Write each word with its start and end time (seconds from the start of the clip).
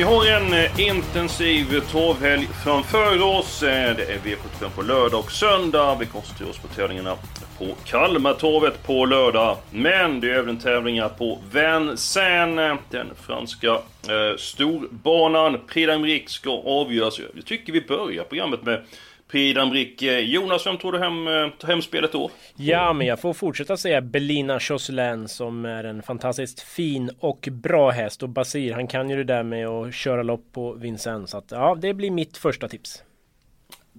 Vi 0.00 0.04
har 0.04 0.26
en 0.26 0.52
eh, 0.52 0.80
intensiv 0.80 1.80
torvhelg 1.90 2.48
framför 2.64 3.22
oss. 3.22 3.62
Eh, 3.62 3.96
det 3.96 4.02
är 4.02 4.18
V75 4.18 4.70
på 4.74 4.82
lördag 4.82 5.20
och 5.20 5.32
söndag. 5.32 5.96
Vi 6.00 6.06
koncentrerar 6.06 6.50
oss 6.50 6.58
på 6.58 6.68
tävlingarna 6.68 7.16
på 7.58 7.66
Kalmartorvet 7.84 8.86
på 8.86 9.04
lördag. 9.04 9.56
Men 9.70 10.20
det 10.20 10.30
är 10.30 10.34
även 10.34 10.58
tävlingar 10.58 11.08
på 11.08 11.38
Vincennes. 11.52 12.80
Den 12.90 13.06
franska 13.26 13.68
eh, 13.68 14.36
storbanan. 14.38 15.58
Prix 15.68 15.88
d'Amérique 15.88 16.28
ska 16.28 16.50
avgöras. 16.50 17.20
Jag 17.34 17.44
tycker 17.44 17.72
vi 17.72 17.80
börjar 17.80 18.24
programmet 18.24 18.62
med 18.62 18.84
Prix 19.30 19.54
d'Amérique. 19.54 20.20
Jonas, 20.20 20.66
vem 20.66 20.78
tror 20.78 20.92
du 20.92 20.98
hem, 20.98 21.28
eh, 21.28 21.48
tar 21.58 21.68
hem 21.68 21.82
spelet 21.82 22.12
då? 22.12 22.30
Ja, 22.56 22.92
men 22.92 23.06
jag 23.06 23.20
får 23.20 23.32
fortsätta 23.34 23.76
säga 23.76 24.00
Belina 24.00 24.60
Choselin 24.60 25.28
som 25.28 25.64
är 25.64 25.84
en 25.84 26.02
fantastiskt 26.02 26.60
fin 26.60 27.10
och 27.20 27.48
bra 27.50 27.90
häst. 27.90 28.22
Och 28.22 28.28
Basir, 28.28 28.72
han 28.72 28.86
kan 28.86 29.10
ju 29.10 29.16
det 29.16 29.24
där 29.24 29.42
med 29.42 29.68
att 29.68 29.94
köra 29.94 30.22
lopp 30.22 30.52
på 30.52 30.72
Vincennes. 30.72 31.30
Så 31.30 31.38
att, 31.38 31.50
ja, 31.50 31.78
det 31.80 31.94
blir 31.94 32.10
mitt 32.10 32.36
första 32.36 32.68
tips. 32.68 33.02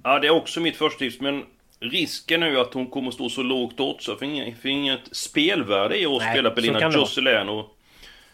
Ja, 0.03 0.19
det 0.19 0.27
är 0.27 0.31
också 0.31 0.59
mitt 0.59 0.75
första 0.77 0.99
tips, 0.99 1.21
men 1.21 1.43
risken 1.79 2.39
nu 2.39 2.59
att 2.59 2.73
hon 2.73 2.87
kommer 2.87 3.07
att 3.07 3.13
stå 3.13 3.29
så 3.29 3.43
lågt 3.43 3.79
odds, 3.79 4.05
för 4.05 4.23
inget, 4.23 4.57
för 4.57 4.69
inget 4.69 5.15
spelvärde 5.15 5.99
i 5.99 6.05
att 6.05 6.11
Nej, 6.19 6.33
spela 6.33 6.51
Belina. 6.51 6.91
Jocelyn. 6.91 7.49
Och 7.49 7.77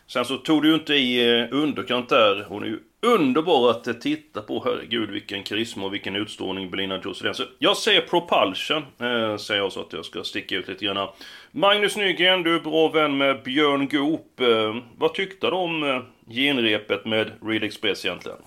sen 0.07 0.25
så 0.25 0.37
tog 0.37 0.61
du 0.61 0.69
ju 0.69 0.75
inte 0.75 0.93
i 0.93 1.39
eh, 1.39 1.47
underkant 1.51 2.09
där. 2.09 2.45
Hon 2.49 2.63
är 2.63 2.67
ju 2.67 2.79
underbar 3.01 3.69
att 3.71 3.87
eh, 3.87 3.93
titta 3.93 4.41
på. 4.41 4.61
Herregud, 4.65 5.09
vilken 5.09 5.43
karisma 5.43 5.85
och 5.85 5.93
vilken 5.93 6.15
utstrålning 6.15 6.71
Belina 6.71 7.01
Jocelyn. 7.03 7.33
Så 7.33 7.43
jag 7.59 7.77
säger 7.77 8.01
Propulsion, 8.01 8.77
eh, 8.77 9.37
säger 9.37 9.61
jag 9.61 9.71
så 9.71 9.81
att 9.81 9.93
jag 9.93 10.05
ska 10.05 10.23
sticka 10.23 10.55
ut 10.55 10.67
lite 10.67 10.85
grann. 10.85 11.07
Magnus 11.51 11.97
Nygren, 11.97 12.43
du 12.43 12.55
är 12.55 12.59
bra 12.59 12.87
vän 12.87 13.17
med 13.17 13.43
Björn 13.43 13.87
Goop. 13.87 14.39
Eh, 14.39 14.75
vad 14.97 15.13
tyckte 15.13 15.47
du 15.47 15.55
om 15.55 15.83
eh, 15.83 16.01
genrepet 16.33 17.05
med 17.05 17.31
Real 17.41 17.63
Express 17.63 18.05
egentligen? 18.05 18.37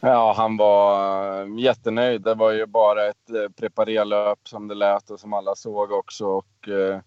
Ja, 0.00 0.34
han 0.36 0.56
var 0.56 1.42
eh, 1.42 1.58
jättenöjd. 1.58 2.22
Det 2.22 2.34
var 2.34 2.52
ju 2.52 2.66
bara 2.66 3.08
ett 3.08 3.56
preparerlöp 3.56 4.38
som 4.44 4.68
det 4.68 4.74
lät 4.74 5.10
och 5.10 5.20
som 5.20 5.32
alla 5.32 5.54
såg 5.54 5.92
också. 5.92 6.26
Och, 6.26 6.68
eh, 6.68 7.00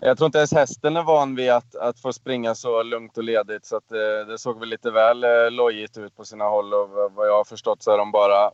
jag 0.00 0.18
tror 0.18 0.26
inte 0.26 0.38
ens 0.38 0.52
hästen 0.52 0.96
är 0.96 1.02
van 1.02 1.34
vid 1.34 1.50
att, 1.50 1.74
att 1.76 2.00
få 2.00 2.12
springa 2.12 2.54
så 2.54 2.82
lugnt 2.82 3.18
och 3.18 3.24
ledigt. 3.24 3.66
Så 3.66 3.76
att, 3.76 3.92
eh, 3.92 4.26
det 4.28 4.38
såg 4.38 4.60
väl 4.60 4.68
lite 4.68 4.90
väl 4.90 5.24
eh, 5.24 5.50
lojigt 5.50 5.98
ut 5.98 6.16
på 6.16 6.24
sina 6.24 6.44
håll. 6.44 6.74
Och 6.74 6.90
vad- 6.90 7.28
jag 7.28 7.36
har 7.36 7.44
förstått 7.44 7.82
så 7.82 7.90
är 7.92 7.98
de 7.98 8.12
bara, 8.12 8.50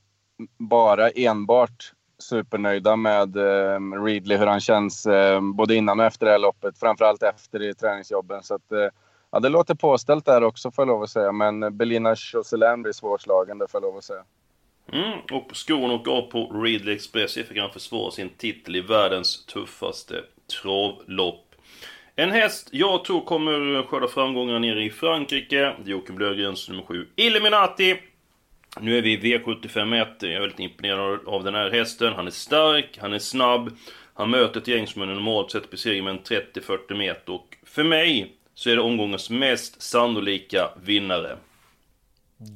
bara 0.58 1.11
enbart 1.11 1.92
supernöjda 2.19 2.97
med 2.97 3.36
eh, 3.36 3.80
Ridley, 4.05 4.39
hur 4.39 4.47
han 4.47 4.61
känns 4.61 5.06
eh, 5.06 5.41
både 5.41 5.74
innan 5.74 6.00
och 6.00 6.06
efter 6.06 6.27
det 6.27 6.33
här 6.33 6.39
loppet. 6.39 6.78
Framförallt 6.78 7.22
efter 7.22 7.62
i 7.62 7.74
träningsjobben. 7.74 8.42
Så 8.42 8.55
att, 8.55 8.72
eh, 8.72 8.89
Ja, 9.30 9.41
det 9.41 9.48
låter 9.48 9.74
påställt 9.74 10.24
där 10.24 10.45
också 10.45 10.70
får 10.70 10.83
jag 10.83 10.89
lov 10.89 11.02
att 11.02 11.11
säga. 11.11 11.33
Men 11.33 11.77
Belina 11.77 12.17
Choselin 12.17 12.83
blir 12.83 12.92
svårslagen, 12.92 13.58
det 13.58 13.68
får 13.68 13.80
jag 13.83 13.89
lov 13.89 13.96
att 13.96 14.05
säga. 14.05 14.24
Mm, 14.92 15.18
och 15.33 15.56
skon 15.56 15.90
och 15.90 16.08
av 16.08 16.23
på 16.23 16.62
Ridley 16.62 16.95
Express 16.95 17.35
fick 17.35 17.58
han 17.58 17.70
försvara 17.70 18.11
sin 18.11 18.29
titel 18.29 18.77
i 18.77 18.80
världens 18.80 19.46
tuffaste 19.46 20.14
travlopp. 20.62 21.55
En 22.17 22.30
häst 22.30 22.68
jag 22.73 23.05
tror 23.05 23.20
kommer 23.20 23.83
skörda 23.83 24.08
framgångar 24.08 24.58
nere 24.58 24.84
i 24.84 24.90
Frankrike. 24.90 25.57
Det 25.57 25.90
är 25.90 25.90
Joakim 25.90 26.18
Löfgrens 26.18 26.68
nummer 26.68 26.83
7, 26.83 27.08
Illuminati. 27.17 27.96
Nu 28.80 28.98
är 28.98 29.02
vi 29.02 29.12
i 29.12 29.17
V75 29.17 30.17
Jag 30.20 30.33
är 30.33 30.40
väldigt 30.40 30.61
imponerad 30.61 31.20
av 31.27 31.45
den 31.45 31.55
här 31.55 31.70
hästen. 31.70 32.12
Han 32.12 32.27
är 32.27 32.30
stark, 32.30 32.98
han 33.01 33.12
är 33.12 33.18
snabb. 33.18 33.77
Han 34.14 34.30
möter 34.30 34.61
ett 34.61 34.68
gäng 34.68 34.86
som 34.86 35.02
är 35.02 35.06
normalt 35.06 35.51
sett 35.51 35.70
besegrar 35.70 36.02
med 36.02 36.11
en 36.11 36.20
30-40 36.20 36.95
meter. 36.95 37.33
Och 37.33 37.56
för 37.64 37.85
mig 37.85 38.33
så 38.55 38.70
är 38.70 38.77
det 38.77 38.83
omgångens 38.83 39.30
mest 39.30 39.83
sannolika 39.83 40.70
vinnare. 40.83 41.36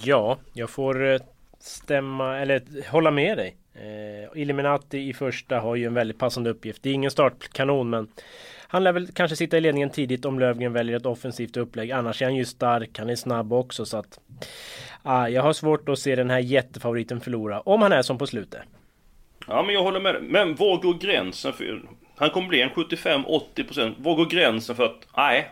Ja, 0.03 0.39
jag 0.53 0.71
får 0.71 1.07
eh, 1.07 1.21
stämma, 1.61 2.39
eller 2.39 2.89
hålla 2.91 3.11
med 3.11 3.39
dig. 3.39 3.57
Eh, 3.75 4.41
Illuminati 4.41 5.09
i 5.09 5.13
första 5.13 5.61
har 5.61 5.77
ju 5.77 5.87
en 5.87 5.95
väldigt 5.95 6.19
passande 6.19 6.51
uppgift. 6.51 6.83
Det 6.83 6.91
är 6.91 6.95
ingen 6.95 7.11
startkanon 7.11 7.91
men 7.91 8.09
han 8.69 8.85
lär 8.85 8.93
väl 8.93 9.13
kanske 9.13 9.37
sitta 9.37 9.59
i 9.59 9.61
ledningen 9.61 9.91
tidigt 9.91 10.25
om 10.25 10.39
Lövgren 10.39 10.73
väljer 10.73 10.97
ett 10.97 11.07
offensivt 11.07 11.57
upplägg. 11.57 11.91
Annars 11.91 12.23
är 12.23 12.27
han 12.27 12.37
ju 12.37 12.45
stark, 12.45 12.99
han 12.99 13.11
är 13.11 13.17
snabb 13.17 13.53
också 13.53 13.87
så 13.87 13.97
att 13.97 14.21
ah, 15.03 15.29
jag 15.29 15.43
har 15.43 15.53
svårt 15.53 15.89
att 15.89 15.99
se 15.99 16.17
den 16.17 16.31
här 16.31 16.39
jättefavoriten 16.39 17.21
förlora. 17.21 17.61
Om 17.61 17.83
han 17.83 17.93
är 17.93 18.03
som 18.03 18.19
på 18.19 18.27
slutet. 18.27 18.61
Ja, 19.47 19.63
men 19.63 19.75
jag 19.75 19.83
håller 19.83 20.01
med 20.01 20.15
dig. 20.15 20.23
Men 20.23 20.55
var 20.55 20.83
går 20.83 20.95
gränsen 20.95 21.53
för... 21.53 21.83
Han 22.17 22.31
kommer 22.31 22.49
bli 22.49 22.63
en 22.63 22.71
75-80%. 22.71 23.95
Var 23.99 24.17
går 24.17 24.27
gränsen 24.27 24.77
för 24.77 24.85
att... 24.85 25.07
Nej, 25.17 25.51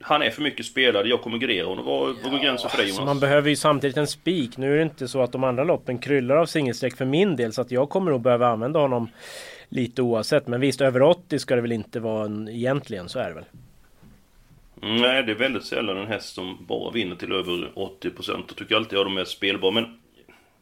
han 0.00 0.22
är 0.22 0.30
för 0.30 0.42
mycket 0.42 0.66
spelad, 0.66 1.06
jag 1.06 1.20
kommer 1.22 1.38
gardera 1.38 1.66
honom. 1.66 1.84
Var, 1.84 2.00
var 2.00 2.30
går 2.30 2.38
gränsen 2.38 2.70
för 2.70 2.78
dig 2.78 2.88
Så 2.88 2.94
Jonas? 2.94 3.06
man 3.06 3.20
behöver 3.20 3.50
ju 3.50 3.56
samtidigt 3.56 3.96
en 3.96 4.06
spik. 4.06 4.56
Nu 4.56 4.72
är 4.72 4.76
det 4.76 4.82
inte 4.82 5.08
så 5.08 5.22
att 5.22 5.32
de 5.32 5.44
andra 5.44 5.64
loppen 5.64 5.98
kryllar 5.98 6.36
av 6.36 6.46
singelsträck 6.46 6.96
för 6.96 7.04
min 7.04 7.36
del. 7.36 7.52
Så 7.52 7.60
att 7.60 7.70
jag 7.70 7.88
kommer 7.90 8.10
nog 8.10 8.20
behöva 8.20 8.48
använda 8.48 8.80
honom 8.80 9.08
lite 9.68 10.02
oavsett. 10.02 10.46
Men 10.46 10.60
visst, 10.60 10.80
över 10.80 11.02
80 11.02 11.38
ska 11.38 11.54
det 11.54 11.60
väl 11.62 11.72
inte 11.72 12.00
vara 12.00 12.24
en, 12.24 12.48
egentligen. 12.48 13.08
Så 13.08 13.18
är 13.18 13.28
det 13.28 13.34
väl. 13.34 13.44
Mm, 14.82 14.96
Nej, 15.02 15.22
det 15.22 15.32
är 15.32 15.36
väldigt 15.36 15.64
sällan 15.64 15.96
en 15.98 16.06
häst 16.06 16.34
som 16.34 16.66
bara 16.68 16.90
vinner 16.90 17.16
till 17.16 17.32
över 17.32 17.52
80%. 17.74 18.44
Jag 18.48 18.56
tycker 18.56 18.76
alltid 18.76 18.98
jag 18.98 19.06
de 19.06 19.16
är 19.18 19.24
spelbara. 19.24 19.70
Men 19.70 19.98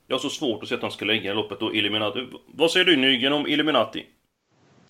jag 0.07 0.15
har 0.15 0.21
så 0.21 0.31
svårt 0.31 0.63
att 0.63 0.69
se 0.69 0.75
att 0.75 0.83
han 0.83 0.91
ska 0.91 1.05
lägga 1.05 1.35
loppet 1.35 1.61
då, 1.61 1.75
Illuminati. 1.75 2.27
Vad 2.47 2.71
säger 2.71 2.87
du 2.87 2.97
Nygren 2.97 3.33
om 3.33 3.47
Illuminati? 3.47 4.07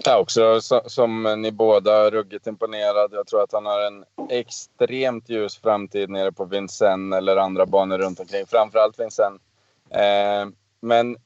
Ja, 0.04 0.18
också 0.18 0.60
som 0.86 1.42
ni 1.42 1.52
båda, 1.52 2.10
ruggigt 2.10 2.46
imponerad. 2.46 3.10
Jag 3.12 3.26
tror 3.26 3.42
att 3.42 3.52
han 3.52 3.66
har 3.66 3.80
en 3.80 4.04
extremt 4.30 5.28
ljus 5.28 5.58
framtid 5.58 6.10
nere 6.10 6.32
på 6.32 6.44
Vincennes 6.44 7.16
eller 7.16 7.36
andra 7.36 7.66
banor 7.66 7.98
runt 7.98 8.20
omkring. 8.20 8.46
Framförallt 8.46 9.00
Vincennes. 9.00 9.40
Eh, 9.90 10.48
men 10.80 11.16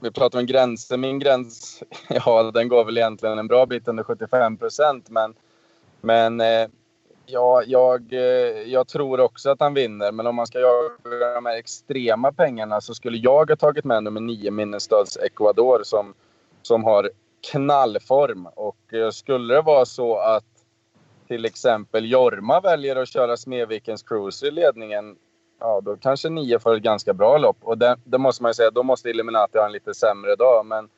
vi 0.00 0.10
pratar 0.10 0.38
om 0.38 0.46
gränser. 0.46 0.96
Min 0.96 1.18
gräns, 1.18 1.82
ja, 2.08 2.50
den 2.50 2.68
går 2.68 2.84
väl 2.84 2.98
egentligen 2.98 3.38
en 3.38 3.48
bra 3.48 3.66
bit 3.66 3.88
under 3.88 4.04
75 4.04 4.56
procent. 4.56 5.10
Men, 5.10 5.34
men 6.00 6.40
eh, 6.40 6.68
ja, 7.26 7.62
jag, 7.66 8.12
eh, 8.12 8.62
jag 8.72 8.88
tror 8.88 9.20
också 9.20 9.50
att 9.50 9.60
han 9.60 9.74
vinner. 9.74 10.12
Men 10.12 10.26
om 10.26 10.34
man 10.34 10.46
ska 10.46 10.60
jaga 10.60 11.34
de 11.34 11.46
här 11.46 11.58
extrema 11.58 12.32
pengarna 12.32 12.80
så 12.80 12.94
skulle 12.94 13.18
jag 13.18 13.50
ha 13.50 13.56
tagit 13.56 13.84
med 13.84 14.02
nummer 14.02 14.20
9, 14.20 14.50
Minnestads 14.50 15.16
Ecuador, 15.16 15.80
som, 15.84 16.14
som 16.62 16.84
har 16.84 17.10
knallform. 17.50 18.46
Och 18.46 18.94
eh, 18.94 19.10
skulle 19.10 19.54
det 19.54 19.62
vara 19.62 19.84
så 19.84 20.18
att 20.18 20.44
till 21.28 21.44
exempel 21.44 22.10
Jorma 22.10 22.60
väljer 22.60 22.96
att 22.96 23.08
köra 23.08 23.36
Smedvikens 23.36 24.02
Cruiser 24.02 24.46
i 24.46 24.50
ledningen, 24.50 25.16
ja 25.60 25.80
då 25.80 25.96
kanske 25.96 26.28
nio 26.28 26.58
får 26.58 26.74
ett 26.74 26.82
ganska 26.82 27.14
bra 27.14 27.38
lopp. 27.38 27.56
Och 27.60 27.78
det, 27.78 27.96
det 28.04 28.18
måste 28.18 28.42
man 28.42 28.50
ju 28.50 28.54
säga, 28.54 28.70
då 28.70 28.82
måste 28.82 29.10
Illuminati 29.10 29.58
ha 29.58 29.66
en 29.66 29.72
lite 29.72 29.94
sämre 29.94 30.36
dag. 30.36 30.66
Men 30.66 30.88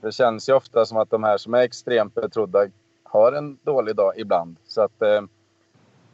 det 0.00 0.12
känns 0.12 0.48
ju 0.48 0.52
ofta 0.52 0.86
som 0.86 0.98
att 0.98 1.10
de 1.10 1.24
här 1.24 1.36
som 1.36 1.54
är 1.54 1.62
extremt 1.62 2.14
betrodda 2.14 2.66
har 3.02 3.32
en 3.32 3.58
dålig 3.62 3.96
dag 3.96 4.12
ibland. 4.16 4.56
Så 4.66 4.82
att 4.82 5.02
eh, 5.02 5.22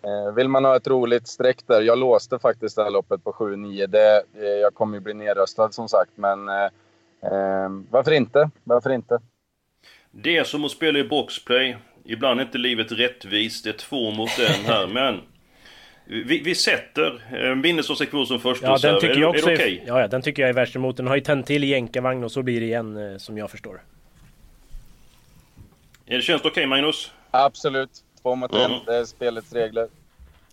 eh 0.03 0.33
vill 0.35 0.49
man 0.49 0.65
ha 0.65 0.77
ett 0.77 0.89
roligt 0.89 1.29
streck 1.29 1.67
där. 1.67 1.83
Jag 1.83 1.99
låste 1.99 2.39
faktiskt 2.39 2.77
det 2.77 2.83
här 2.83 2.91
loppet 2.91 3.25
på 3.25 3.33
7-9. 3.33 3.87
Det, 3.87 4.23
eh, 4.35 4.45
jag 4.45 4.75
kommer 4.75 4.95
ju 4.95 5.01
bli 5.01 5.15
nedröstad 5.15 5.73
som 5.73 5.89
sagt, 5.89 6.13
men 6.15 6.49
eh, 6.49 6.71
eh, 7.21 7.69
varför 7.91 8.13
inte? 8.13 8.51
Varför 8.65 8.91
inte? 8.91 9.19
Det 10.11 10.37
är 10.37 10.45
som 10.45 10.65
att 10.65 10.71
spela 10.71 10.99
i 10.99 11.05
boxplay. 11.05 11.77
Ibland 12.05 12.41
är 12.41 12.45
inte 12.45 12.59
livet 12.59 12.93
rättvist. 12.93 13.65
Det 13.65 13.71
är 13.71 13.75
två 13.75 14.11
mot 14.11 14.39
en 14.39 14.65
här, 14.65 14.87
men... 14.93 15.21
Vi, 16.11 16.39
vi 16.39 16.55
sätter 16.55 17.23
eh, 17.33 17.55
Minnesås 17.55 18.29
som 18.29 18.41
första 18.41 18.67
Ja, 18.67 18.79
den 18.83 19.01
tycker 19.01 19.17
är, 19.17 19.21
jag 19.21 19.35
är 19.35 19.39
också 19.39 19.47
det 19.47 19.53
är, 19.53 19.57
okej? 19.57 19.85
ja, 19.87 20.01
ja, 20.01 20.09
den 20.09 20.23
tycker 20.23 20.43
jag 20.43 20.49
är 20.49 20.55
värst 20.55 20.77
emot. 20.77 20.97
Den 20.97 21.07
har 21.07 21.15
ju 21.15 21.21
tänt 21.21 21.47
till 21.47 21.65
i 21.65 21.67
jänkarvagn 21.67 22.25
och 22.25 22.33
så 22.33 22.43
blir 22.43 22.61
det 22.61 22.67
igen 22.67 23.13
eh, 23.13 23.19
som 23.19 23.39
jag 23.39 23.51
förstår. 23.51 23.83
Är 26.07 26.17
det 26.17 26.23
Känns 26.23 26.43
det 26.43 26.49
okej 26.49 26.67
Magnus? 26.67 27.13
Absolut. 27.31 27.91
Två 28.23 28.35
mot 28.35 28.53
en. 28.53 28.61
Mm. 28.61 28.79
Det 28.87 28.97
är 28.97 29.05
spelets 29.05 29.53
regler. 29.53 29.89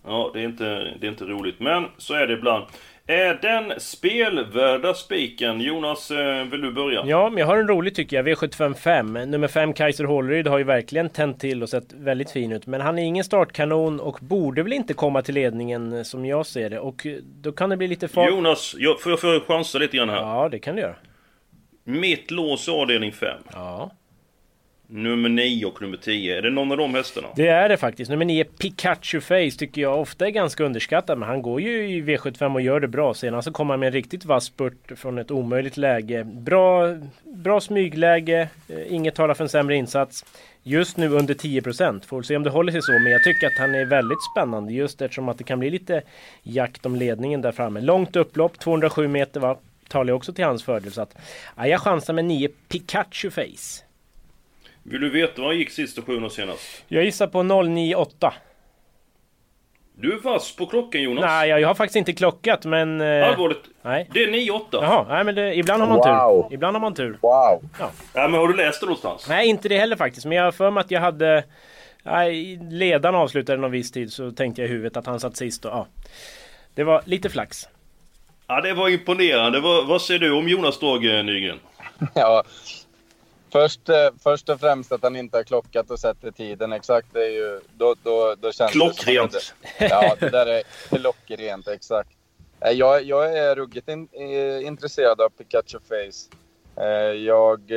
Ja, 0.04 0.30
det 0.34 0.40
är, 0.40 0.44
inte, 0.44 0.64
det 1.00 1.06
är 1.06 1.10
inte 1.10 1.24
roligt. 1.24 1.60
Men 1.60 1.86
så 1.98 2.14
är 2.14 2.26
det 2.26 2.32
ibland. 2.32 2.64
Är 3.08 3.38
den 3.42 3.80
spelvärda 3.80 4.94
spiken? 4.94 5.60
Jonas, 5.60 6.10
eh, 6.10 6.44
vill 6.44 6.60
du 6.60 6.72
börja? 6.72 7.02
Ja, 7.06 7.30
men 7.30 7.38
jag 7.38 7.46
har 7.46 7.58
en 7.58 7.68
rolig 7.68 7.94
tycker 7.94 8.16
jag. 8.16 8.28
V755. 8.28 9.26
Nummer 9.26 9.48
5 9.48 9.72
Kaiser 9.72 10.04
Hålleryd 10.04 10.46
har 10.46 10.58
ju 10.58 10.64
verkligen 10.64 11.10
tänt 11.10 11.40
till 11.40 11.62
och 11.62 11.68
sett 11.68 11.92
väldigt 11.92 12.30
fin 12.30 12.52
ut. 12.52 12.66
Men 12.66 12.80
han 12.80 12.98
är 12.98 13.02
ingen 13.02 13.24
startkanon 13.24 14.00
och 14.00 14.18
borde 14.20 14.62
väl 14.62 14.72
inte 14.72 14.94
komma 14.94 15.22
till 15.22 15.34
ledningen 15.34 15.92
eh, 15.92 16.02
som 16.02 16.26
jag 16.26 16.46
ser 16.46 16.70
det. 16.70 16.78
Och 16.78 17.06
eh, 17.06 17.16
då 17.22 17.52
kan 17.52 17.70
det 17.70 17.76
bli 17.76 17.88
lite 17.88 18.08
fart. 18.08 18.30
Jonas, 18.30 18.74
jag, 18.78 19.00
får 19.00 19.18
jag 19.24 19.42
chansa 19.42 19.78
lite 19.78 19.96
grann 19.96 20.08
här? 20.08 20.16
Ja, 20.16 20.48
det 20.48 20.58
kan 20.58 20.76
du 20.76 20.82
göra. 20.82 20.96
Mitt 21.84 22.30
lås 22.30 22.68
avdelning 22.68 23.12
5. 23.12 23.28
Ja. 23.52 23.90
Nummer 24.88 25.28
9 25.28 25.66
och 25.66 25.82
nummer 25.82 25.96
10. 25.96 26.38
Är 26.38 26.42
det 26.42 26.50
någon 26.50 26.72
av 26.72 26.78
de 26.78 26.94
hästarna? 26.94 27.28
Det 27.36 27.48
är 27.48 27.68
det 27.68 27.76
faktiskt. 27.76 28.10
Nummer 28.10 28.24
9 28.24 28.44
Pikachu 28.44 29.20
Face 29.20 29.58
tycker 29.58 29.82
jag 29.82 30.00
ofta 30.00 30.26
är 30.26 30.30
ganska 30.30 30.64
underskattad. 30.64 31.18
Men 31.18 31.28
han 31.28 31.42
går 31.42 31.60
ju 31.60 31.88
i 31.88 32.02
V75 32.02 32.54
och 32.54 32.60
gör 32.60 32.80
det 32.80 32.88
bra. 32.88 33.14
Senast 33.14 33.44
så 33.46 33.52
kom 33.52 33.70
han 33.70 33.80
med 33.80 33.86
en 33.86 33.92
riktigt 33.92 34.24
vass 34.24 34.44
spurt 34.44 34.98
från 34.98 35.18
ett 35.18 35.30
omöjligt 35.30 35.76
läge. 35.76 36.24
Bra, 36.24 36.96
bra 37.24 37.60
smygläge. 37.60 38.48
Eh, 38.68 38.94
inget 38.94 39.14
talar 39.14 39.34
för 39.34 39.44
en 39.44 39.48
sämre 39.48 39.76
insats. 39.76 40.24
Just 40.62 40.96
nu 40.96 41.08
under 41.08 41.34
10%. 41.34 42.06
Får 42.06 42.22
se 42.22 42.36
om 42.36 42.42
det 42.42 42.50
håller 42.50 42.72
sig 42.72 42.82
så. 42.82 42.92
Men 42.92 43.12
jag 43.12 43.24
tycker 43.24 43.46
att 43.46 43.58
han 43.58 43.74
är 43.74 43.84
väldigt 43.84 44.22
spännande. 44.32 44.72
Just 44.72 45.02
eftersom 45.02 45.28
att 45.28 45.38
det 45.38 45.44
kan 45.44 45.58
bli 45.58 45.70
lite 45.70 46.02
jakt 46.42 46.86
om 46.86 46.96
ledningen 46.96 47.40
där 47.40 47.52
framme. 47.52 47.80
Långt 47.80 48.16
upplopp, 48.16 48.58
207 48.58 49.08
meter 49.08 49.40
va. 49.40 49.58
Talar 49.88 50.06
ju 50.06 50.12
också 50.12 50.32
till 50.32 50.44
hans 50.44 50.64
fördel. 50.64 50.92
Så 50.92 51.02
att, 51.02 51.16
ja, 51.56 51.66
jag 51.66 51.80
chansar 51.80 52.12
med 52.12 52.24
9 52.24 52.48
Pikachu 52.68 53.30
Face. 53.30 53.85
Vill 54.90 55.00
du 55.00 55.10
veta 55.10 55.42
vad 55.42 55.50
han 55.50 55.58
gick 55.58 55.70
sista 55.70 56.02
sjuan 56.02 56.30
senast? 56.30 56.84
Jag 56.88 57.04
gissar 57.04 57.26
på 57.26 57.42
098. 57.42 58.34
Du 59.98 60.12
är 60.12 60.18
vass 60.18 60.56
på 60.56 60.66
klockan 60.66 61.02
Jonas. 61.02 61.24
Nej, 61.24 61.48
jag, 61.50 61.68
har 61.68 61.74
faktiskt 61.74 61.96
inte 61.96 62.12
klockat 62.12 62.64
men... 62.64 63.00
Eh, 63.00 63.28
Allvarligt. 63.28 63.62
nej. 63.82 64.08
Det 64.12 64.22
är 64.24 64.28
9-8. 64.28 64.60
Jaha, 64.72 65.06
nej 65.08 65.24
men 65.24 65.34
det, 65.34 65.54
ibland 65.54 65.82
har 65.82 65.88
man 65.88 65.96
Wow. 65.98 66.42
tur. 66.48 66.54
Ibland 66.54 66.76
har 66.76 66.80
man 66.80 66.94
tur. 66.94 67.18
Wow! 67.22 67.62
Ja, 67.78 68.28
men 68.28 68.32
har 68.40 68.48
du 68.48 68.56
läst 68.56 68.80
det 68.80 68.86
någonstans? 68.86 69.28
Nej, 69.28 69.48
inte 69.48 69.68
det 69.68 69.78
heller 69.78 69.96
faktiskt. 69.96 70.26
Men 70.26 70.36
jag 70.36 70.44
har 70.44 70.52
för 70.52 70.70
mig 70.70 70.80
att 70.80 70.90
jag 70.90 71.00
hade... 71.00 71.44
Nej, 72.02 72.58
ledaren 72.70 73.14
avslutade 73.14 73.58
någon 73.58 73.70
viss 73.70 73.92
tid 73.92 74.12
så 74.12 74.30
tänkte 74.30 74.62
jag 74.62 74.68
i 74.68 74.72
huvudet 74.72 74.96
att 74.96 75.06
han 75.06 75.20
satt 75.20 75.36
sist 75.36 75.64
och 75.64 75.70
ja. 75.70 75.86
Det 76.74 76.84
var 76.84 77.02
lite 77.04 77.28
flax. 77.30 77.68
Ja, 78.46 78.60
det 78.60 78.74
var 78.74 78.88
imponerande. 78.88 79.60
Vad, 79.60 79.86
vad 79.86 80.02
säger 80.02 80.20
du 80.20 80.32
om 80.32 80.48
Jonas 80.48 80.78
Drag 80.80 81.04
eh, 81.18 81.24
Nygren? 81.24 81.58
Ja. 82.14 82.44
Först, 83.56 83.88
eh, 83.88 84.08
först 84.22 84.48
och 84.48 84.60
främst 84.60 84.92
att 84.92 85.02
han 85.02 85.16
inte 85.16 85.36
har 85.36 85.44
klockat 85.44 85.90
och 85.90 85.98
sätter 85.98 86.30
tiden 86.30 86.72
exakt. 86.72 87.06
Det 87.12 87.24
är 87.26 87.30
ju, 87.30 87.60
då, 87.76 87.94
då, 88.02 88.34
då 88.40 88.52
känns 88.52 88.72
Det 88.72 88.78
Klockrent. 88.78 89.32
som 89.32 89.56
att- 89.78 89.90
ja, 89.90 90.16
det 90.20 90.30
där 90.30 90.46
är 90.46 90.62
klockrent 90.88 91.68
exakt. 91.68 92.10
Eh, 92.60 92.70
Jag, 92.70 93.02
jag 93.02 93.38
är 93.38 93.54
ruggigt 93.56 93.88
in, 93.88 94.08
eh, 94.12 94.66
intresserad 94.66 95.20
av 95.20 95.28
Pikachu 95.28 95.78
Face. 95.88 96.36
Jag 97.16 97.70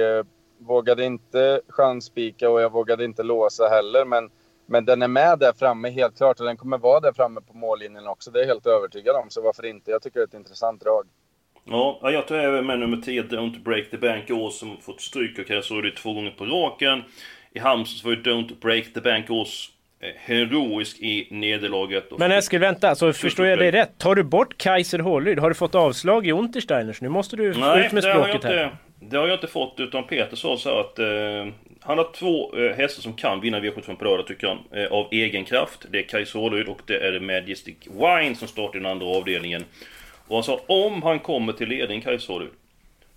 vågade 0.59 1.05
inte 1.05 1.61
chansspika 1.69 2.49
och 2.49 2.61
jag 2.61 2.71
vågade 2.71 3.05
inte 3.05 3.23
låsa 3.23 3.67
heller. 3.67 4.05
Men, 4.05 4.29
men 4.65 4.85
den 4.85 5.01
är 5.01 5.07
med 5.07 5.39
där 5.39 5.53
framme 5.53 5.89
helt 5.89 6.17
klart 6.17 6.39
och 6.39 6.45
den 6.45 6.57
kommer 6.57 6.77
vara 6.77 6.99
där 6.99 7.13
framme 7.13 7.41
på 7.41 7.57
mållinjen 7.57 8.07
också. 8.07 8.31
Det 8.31 8.39
är 8.39 8.41
jag 8.43 8.47
helt 8.47 8.67
övertygad 8.67 9.15
om. 9.15 9.29
Så 9.29 9.41
varför 9.41 9.65
inte? 9.65 9.91
Jag 9.91 10.01
tycker 10.01 10.19
det 10.19 10.23
är 10.23 10.27
ett 10.27 10.33
intressant 10.33 10.81
drag. 10.81 11.07
Ja, 11.65 11.99
jag 12.03 12.27
tar 12.27 12.35
även 12.35 12.65
med 12.65 12.79
nummer 12.79 12.97
10, 12.97 13.21
Don't 13.23 13.63
Break 13.63 13.89
the 13.91 13.97
Bank 13.97 14.31
Ås, 14.31 14.59
som 14.59 14.77
fått 14.81 15.01
stryk 15.01 15.39
av 15.39 15.43
Kaisari 15.43 15.91
två 15.91 16.13
gånger 16.13 16.31
på 16.31 16.45
raken. 16.45 17.03
I 17.53 17.59
Halmstad 17.59 18.05
var 18.05 18.11
ju 18.17 18.21
Don't 18.21 18.59
Break 18.61 18.93
the 18.93 19.01
Bank 19.01 19.29
Ås 19.29 19.69
eh, 19.99 20.09
heroisk 20.17 20.99
i 20.99 21.27
nederlaget. 21.31 22.17
Men 22.17 22.31
Eskil, 22.31 22.59
vänta. 22.59 22.95
Så 22.95 23.13
förstår 23.13 23.45
jag 23.45 23.59
dig 23.59 23.71
rätt? 23.71 23.97
Tar 23.97 24.15
du 24.15 24.23
bort 24.23 24.57
Kaiser 24.57 24.99
Hålryd? 24.99 25.39
Har 25.39 25.49
du 25.49 25.55
fått 25.55 25.75
avslag 25.75 26.27
i 26.27 26.31
Untersteiners? 26.31 27.01
Nu 27.01 27.09
måste 27.09 27.35
du 27.35 27.53
Nej, 27.53 27.85
ut 27.85 27.91
med 27.91 28.03
språket 28.03 28.43
här. 28.43 28.63
inte, 28.65 28.77
det 28.99 29.17
har 29.17 29.27
jag 29.27 29.35
inte 29.35 29.47
fått. 29.47 29.79
Utan 29.79 30.03
Peter 30.07 30.35
sa 30.35 30.57
så 30.57 30.79
att 30.79 30.99
eh, 30.99 31.05
han 31.81 31.97
har 31.97 32.13
två 32.15 32.55
eh, 32.57 32.75
hästar 32.75 33.01
som 33.01 33.13
kan 33.13 33.41
vinna 33.41 33.59
V75 33.59 33.95
på 33.95 34.05
lördag 34.05 34.27
tycker 34.27 34.47
han. 34.47 34.57
Eh, 34.71 34.91
av 34.91 35.07
egen 35.11 35.45
kraft. 35.45 35.85
Det 35.91 35.99
är 35.99 36.03
Kajsa 36.03 36.39
Hålryd 36.39 36.67
och 36.67 36.81
det 36.85 37.07
är 37.07 37.19
Majestic 37.19 37.75
Wine 37.85 38.35
som 38.35 38.47
startar 38.47 38.79
i 38.79 38.81
den 38.81 38.91
andra 38.91 39.05
avdelningen. 39.05 39.63
Och 40.29 40.35
han 40.35 40.43
sa 40.43 40.61
om 40.67 41.03
han 41.03 41.19
kommer 41.19 41.53
till 41.53 41.69
ledning, 41.69 42.01
Kajsa 42.01 42.33
Hålryd. 42.33 42.49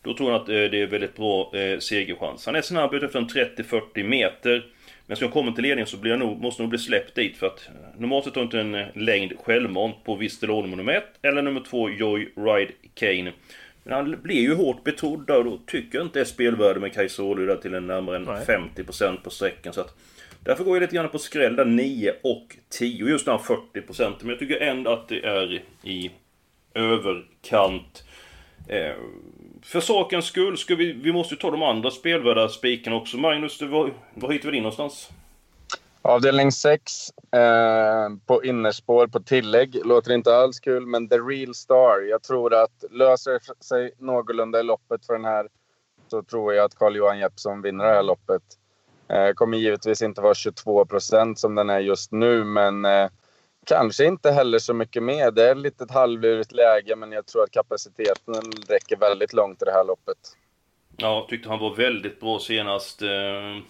Då 0.02 0.14
tror 0.14 0.30
han 0.30 0.40
att 0.40 0.48
eh, 0.48 0.54
det 0.54 0.82
är 0.82 0.86
väldigt 0.86 1.16
bra 1.16 1.50
eh, 1.54 1.78
segerchans. 1.78 2.46
Han 2.46 2.54
är 2.54 2.62
snabb 2.62 2.94
ut 2.94 3.02
efter 3.02 3.18
en 3.18 3.28
30-40 3.28 4.02
meter. 4.02 4.66
Men 5.06 5.16
ska 5.16 5.26
han 5.26 5.32
komma 5.32 5.52
till 5.52 5.62
ledning 5.62 5.86
så 5.86 5.96
blir 5.96 6.10
han 6.10 6.20
nog, 6.20 6.40
måste 6.40 6.62
han 6.62 6.64
nog 6.64 6.70
bli 6.70 6.78
släppt 6.78 7.14
dit 7.14 7.36
för 7.36 7.46
att 7.46 7.68
eh, 7.68 8.00
normalt 8.00 8.24
sett 8.24 8.34
har 8.34 8.42
inte 8.42 8.60
en 8.60 8.84
längd 8.94 9.32
självmant 9.44 10.04
på 10.04 10.14
Vistelon 10.14 10.70
nummer 10.70 10.92
1 10.92 11.04
eller 11.22 11.42
nummer 11.42 11.60
2 11.60 11.90
Joy 11.90 12.28
Ride 12.36 12.72
Kane. 12.94 13.32
Men 13.84 13.94
han 13.94 14.16
blir 14.22 14.40
ju 14.40 14.54
hårt 14.54 14.84
betrodd 14.84 15.30
och 15.30 15.44
då 15.44 15.58
tycker 15.66 15.98
jag 15.98 16.06
inte 16.06 16.18
det 16.18 16.22
är 16.22 16.24
spelvärde 16.24 16.80
med 16.80 16.94
Kajsa 16.94 17.22
Ålö 17.22 17.46
där 17.46 17.56
till 17.56 17.74
en 17.74 17.86
närmare 17.86 18.16
än 18.16 18.24
Nej. 18.24 18.58
50% 18.76 19.16
på 19.22 19.30
sträckan. 19.30 19.72
Så 19.72 19.80
att 19.80 19.94
därför 20.44 20.64
går 20.64 20.76
jag 20.76 20.80
lite 20.80 20.96
grann 20.96 21.08
på 21.08 21.18
skräll 21.18 21.56
där 21.56 21.64
9 21.64 22.12
och 22.22 22.56
10. 22.68 23.08
Just 23.08 23.26
han 23.26 23.38
40% 23.38 24.14
men 24.20 24.28
jag 24.28 24.38
tycker 24.38 24.60
ändå 24.60 24.90
att 24.90 25.08
det 25.08 25.24
är 25.24 25.62
i 25.84 26.10
överkant. 26.74 28.04
Eh, 28.68 28.94
för 29.62 29.80
sakens 29.80 30.24
skull, 30.24 30.58
ska 30.58 30.74
vi, 30.74 30.92
vi 30.92 31.12
måste 31.12 31.34
ju 31.34 31.40
ta 31.40 31.50
de 31.50 31.62
andra 31.62 31.90
spelvärda 31.90 32.48
spikarna 32.48 32.96
också. 32.96 33.16
Magnus, 33.16 33.58
du, 33.58 33.66
var, 33.66 33.92
var 34.14 34.32
hittar 34.32 34.46
vi 34.48 34.52
din 34.52 34.62
någonstans? 34.62 35.10
Avdelning 36.02 36.52
6 36.52 37.08
eh, 37.32 38.08
på 38.26 38.44
innerspår 38.44 39.06
på 39.06 39.20
tillägg. 39.20 39.80
Låter 39.84 40.12
inte 40.12 40.36
alls 40.36 40.60
kul, 40.60 40.86
men 40.86 41.08
The 41.08 41.16
Real 41.16 41.54
Star. 41.54 42.08
Jag 42.10 42.22
tror 42.22 42.54
att 42.54 42.84
löser 42.90 43.40
sig 43.64 43.92
någorlunda 43.98 44.60
i 44.60 44.62
loppet 44.62 45.06
för 45.06 45.12
den 45.12 45.24
här 45.24 45.48
så 46.08 46.22
tror 46.22 46.54
jag 46.54 46.64
att 46.64 46.74
Carl-Johan 46.74 47.18
Jeppsson 47.18 47.62
vinner 47.62 47.84
det 47.84 47.90
här 47.90 48.02
loppet. 48.02 48.42
Eh, 49.08 49.32
kommer 49.34 49.58
givetvis 49.58 50.02
inte 50.02 50.20
vara 50.20 50.34
22 50.34 50.84
procent 50.84 51.38
som 51.38 51.54
den 51.54 51.70
är 51.70 51.80
just 51.80 52.12
nu, 52.12 52.44
men 52.44 52.84
eh, 52.84 53.08
kanske 53.66 54.04
inte 54.04 54.30
heller 54.30 54.58
så 54.58 54.74
mycket 54.74 55.02
mer. 55.02 55.30
Det 55.30 55.48
är 55.48 55.52
ett 55.52 55.62
litet 55.62 55.90
halvlurigt 55.90 56.52
läge, 56.52 56.96
men 56.96 57.12
jag 57.12 57.26
tror 57.26 57.42
att 57.42 57.50
kapaciteten 57.50 58.34
räcker 58.68 58.96
väldigt 58.96 59.32
långt 59.32 59.62
i 59.62 59.64
det 59.64 59.72
här 59.72 59.84
loppet. 59.84 60.16
Ja, 60.96 61.14
jag 61.14 61.28
tyckte 61.28 61.48
han 61.48 61.58
var 61.58 61.74
väldigt 61.74 62.20
bra 62.20 62.38
senast. 62.38 63.02
Eh, 63.02 63.08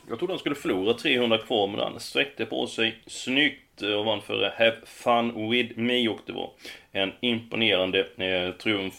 jag 0.08 0.18
trodde 0.18 0.32
han 0.32 0.38
skulle 0.38 0.54
förlora 0.54 0.94
300 0.94 1.38
kvar, 1.38 1.68
men 1.68 1.80
han 1.80 2.00
sträckte 2.00 2.46
på 2.46 2.66
sig 2.66 3.02
snyggt 3.06 3.82
och 3.82 4.04
vann 4.04 4.22
före 4.22 4.52
Have 4.58 4.76
Fun 4.86 5.50
With 5.50 5.78
Me 5.78 6.08
och 6.08 6.18
det 6.26 6.32
var 6.32 6.50
en 6.92 7.12
imponerande 7.20 8.00
eh, 8.00 8.54
triumf. 8.54 8.94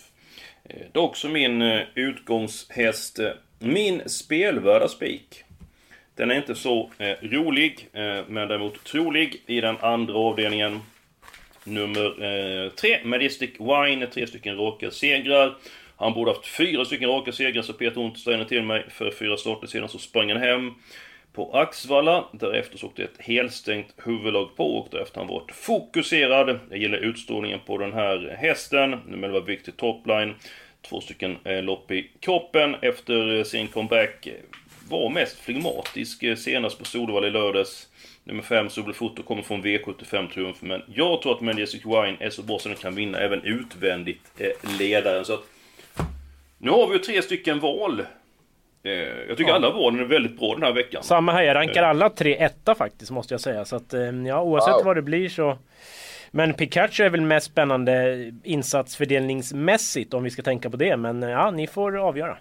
Eh, 0.63 0.85
det 0.91 0.99
är 0.99 1.03
också 1.03 1.29
min 1.29 1.61
utgångshäst. 1.95 3.19
Min 3.59 4.09
spelvärda 4.09 4.87
spik. 4.87 5.43
Den 6.15 6.31
är 6.31 6.35
inte 6.35 6.55
så 6.55 6.91
eh, 6.97 7.15
rolig, 7.21 7.87
eh, 7.93 8.19
men 8.27 8.47
däremot 8.47 8.83
trolig 8.83 9.41
i 9.45 9.61
den 9.61 9.77
andra 9.81 10.13
avdelningen. 10.13 10.79
Nummer 11.63 12.23
eh, 12.23 12.69
tre, 12.69 12.99
Wine, 13.59 14.07
tre 14.07 14.27
stycken 14.27 14.57
raka 14.57 14.91
segrar. 14.91 15.55
Han 15.97 16.13
borde 16.13 16.31
haft 16.31 16.45
fyra 16.45 16.85
stycken 16.85 17.09
raka 17.09 17.31
segrar, 17.31 17.61
så 17.61 17.73
Peter 17.73 18.01
Untersteiner 18.01 18.45
till 18.45 18.63
mig 18.63 18.85
för 18.89 19.11
fyra 19.11 19.37
starter 19.37 19.67
sedan 19.67 19.89
så 19.89 19.97
sprang 19.97 20.31
han 20.31 20.41
hem 20.41 20.73
på 21.33 21.51
Axvalla. 21.53 22.25
Därefter 22.31 22.77
så 22.77 22.87
åkte 22.87 23.03
ett 23.03 23.17
helstängt 23.19 23.93
huvudlag 23.97 24.55
på 24.55 24.77
och 24.77 24.87
därefter 24.91 25.15
har 25.15 25.25
han 25.25 25.33
varit 25.33 25.51
fokuserad. 25.51 26.59
Jag 26.69 26.79
gillar 26.79 26.97
utstrålningen 26.97 27.59
på 27.65 27.77
den 27.77 27.93
här 27.93 28.37
hästen. 28.39 28.91
Nummer 29.07 29.27
11 29.27 29.39
Victor 29.39 29.71
Topline. 29.71 30.35
Två 30.81 31.01
stycken 31.01 31.37
eh, 31.43 31.63
lopp 31.63 31.91
i 31.91 32.09
kroppen 32.19 32.75
efter 32.81 33.37
eh, 33.37 33.43
sin 33.43 33.67
comeback. 33.67 34.27
Eh, 34.85 34.91
Var 34.91 35.09
mest 35.09 35.39
flegmatisk 35.39 36.23
eh, 36.23 36.35
senast 36.35 36.79
på 36.79 36.85
Solvalla 36.85 37.27
i 37.27 37.31
lördags. 37.31 37.87
Nummer 38.23 38.43
5, 38.43 38.69
Soblefoto, 38.69 39.23
kommer 39.23 39.41
från 39.41 39.63
V75-triumf. 39.63 40.57
Men 40.59 40.81
jag 40.95 41.21
tror 41.21 41.31
att 41.35 41.41
Majestic 41.41 41.85
Wine 41.85 42.17
är 42.19 42.29
så 42.29 42.41
bra 42.43 42.59
så 42.59 42.69
den 42.69 42.77
kan 42.77 42.95
vinna 42.95 43.17
även 43.17 43.41
utvändigt 43.43 44.21
eh, 44.37 44.49
ledaren. 44.79 45.25
Så 45.25 45.33
att, 45.33 45.43
nu 46.57 46.69
har 46.71 46.87
vi 46.87 46.93
ju 46.93 46.99
tre 46.99 47.21
stycken 47.21 47.59
val. 47.59 47.99
Eh, 48.83 48.91
jag 49.27 49.37
tycker 49.37 49.49
Ja. 49.51 49.55
alla 49.55 49.69
valen 49.71 49.99
är 49.99 50.03
väldigt 50.03 50.39
bra 50.39 50.53
den 50.53 50.63
här 50.63 50.73
veckan. 50.73 51.03
Samma 51.03 51.31
här, 51.31 51.43
jag 51.43 51.55
rankar 51.55 51.83
alla 51.83 52.09
tre 52.09 52.35
etta 52.43 52.75
faktiskt 52.75 53.11
måste 53.11 53.33
jag 53.33 53.41
säga. 53.41 53.65
Så 53.65 53.75
att 53.75 53.93
eh, 53.93 54.01
ja, 54.01 54.41
oavsett 54.41 54.73
Wow. 54.75 54.83
vad 54.85 54.95
det 54.95 55.01
blir 55.01 55.29
så... 55.29 55.57
Men 56.35 56.53
Pikachu 56.53 57.03
är 57.03 57.09
väl 57.09 57.21
mest 57.21 57.45
spännande 57.45 58.17
insatsfördelningsmässigt 58.43 60.13
om 60.13 60.23
vi 60.23 60.29
ska 60.29 60.41
tänka 60.41 60.69
på 60.69 60.77
det. 60.77 60.97
Men 60.97 61.23
eh, 61.23 61.29
ja, 61.29 61.51
ni 61.51 61.67
får 61.67 61.97
avgöra. 61.97 62.37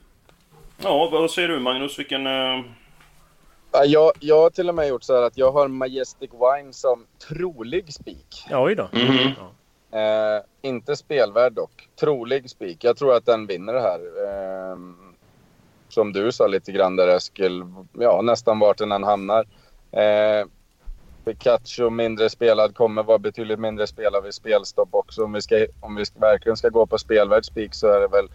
Ja, 0.82 1.08
vad 1.12 1.30
säger 1.30 1.48
du 1.48 1.58
Magnus? 1.58 1.98
Vilken... 1.98 2.26
Ja, 2.26 3.84
Jag, 3.84 4.12
jag 4.20 4.42
har 4.42 4.50
till 4.50 4.68
och 4.68 4.74
med 4.74 4.88
gjort 4.88 5.02
så 5.02 5.14
här 5.14 5.22
att 5.22 5.38
jag 5.38 5.52
har 5.52 5.68
Majestic 5.68 6.30
Wine 6.30 6.72
som 6.72 7.06
trolig 7.28 7.94
spik. 7.94 8.44
Ja, 8.50 8.64
oj 8.64 8.74
då. 8.74 8.88
Mhm. 8.92 9.30
Ja. 9.38 9.52
Eh, 9.98 10.42
inte 10.62 10.96
spelvärd 10.96 11.52
dock. 11.52 11.88
Trolig 12.00 12.50
spik. 12.50 12.84
Jag 12.84 12.96
tror 12.96 13.14
att 13.14 13.26
den 13.26 13.46
vinner 13.46 13.72
det 13.72 13.80
här. 13.80 14.00
Eh, 14.24 14.76
som 15.88 16.12
du 16.12 16.32
sa 16.32 16.46
lite 16.46 16.72
grann 16.72 16.96
där 16.96 17.08
Eskil. 17.08 17.64
Ja, 17.98 18.22
nästan 18.22 18.58
vart 18.58 18.78
den 18.78 18.92
än 18.92 19.04
hamnar. 19.04 19.46
Eh, 19.92 20.46
Pikachu 21.24 21.90
mindre 21.90 22.30
spelad 22.30 22.74
kommer 22.74 23.02
vara 23.02 23.18
betydligt 23.18 23.58
mindre 23.58 23.86
spelad 23.86 24.24
vid 24.24 24.34
spelstopp 24.34 24.88
också. 24.90 25.24
Om 25.24 25.32
vi, 25.32 25.42
ska, 25.42 25.66
om 25.80 25.94
vi 25.94 26.06
ska, 26.06 26.18
verkligen 26.18 26.56
ska 26.56 26.68
gå 26.68 26.86
på 26.86 26.98
spelvärd 26.98 27.44
spik 27.44 27.74
så 27.74 27.86
är 27.86 28.00
det 28.00 28.08
väl 28.08 28.28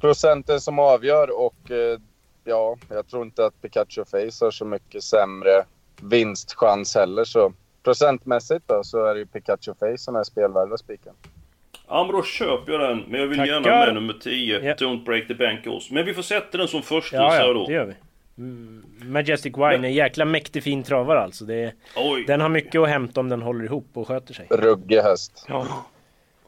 procenten 0.00 0.60
som 0.60 0.78
avgör 0.78 1.38
och 1.40 1.70
eh, 1.70 1.98
ja, 2.44 2.76
jag 2.88 3.08
tror 3.08 3.22
inte 3.24 3.46
att 3.46 3.62
Pikachu 3.62 4.04
Face 4.04 4.44
har 4.44 4.50
så 4.50 4.64
mycket 4.64 5.02
sämre 5.02 5.64
vinstchans 6.02 6.94
heller. 6.94 7.24
Så 7.24 7.52
procentmässigt 7.84 8.68
då 8.68 8.84
så 8.84 9.04
är 9.04 9.14
det 9.14 9.20
ju 9.20 9.26
Pikachu 9.26 9.74
Face 9.80 9.98
som 9.98 10.16
är 10.16 10.24
spelvärda 10.24 10.76
spiken. 10.76 11.12
Ja 11.88 12.04
men 12.04 12.12
då 12.16 12.22
köper 12.22 12.72
jag 12.72 12.80
den. 12.80 12.98
Men 13.08 13.20
jag 13.20 13.26
vill 13.26 13.38
Tackar. 13.38 13.52
gärna 13.52 13.84
med 13.84 13.94
nummer 13.94 14.12
10. 14.22 14.60
Ja. 14.60 14.74
Don't 14.74 15.04
break 15.04 15.28
the 15.28 15.34
bank 15.34 15.66
also. 15.66 15.94
Men 15.94 16.04
vi 16.06 16.14
får 16.14 16.22
sätta 16.22 16.58
den 16.58 16.68
som 16.68 16.82
första 16.82 17.16
Ja, 17.16 17.36
ja, 17.36 17.52
då. 17.52 17.66
det 17.66 17.72
gör 17.72 17.84
vi. 17.84 17.94
Mm, 18.38 18.84
Majestic 19.02 19.52
Wine 19.56 19.84
är 19.88 19.90
jäkla 19.90 20.24
mäktig 20.24 20.62
fin 20.62 20.82
travare 20.82 21.20
alltså. 21.20 21.44
Det 21.44 21.54
är, 21.54 21.74
Oj! 21.96 22.24
den 22.26 22.40
har 22.40 22.48
mycket 22.48 22.80
att 22.80 22.88
hämta 22.88 23.20
om 23.20 23.28
den 23.28 23.42
håller 23.42 23.64
ihop 23.64 23.86
och 23.94 24.08
sköter 24.08 24.34
sig. 24.34 24.46
Ruggig 24.50 24.96
häst. 24.98 25.44
Ja, 25.48 25.66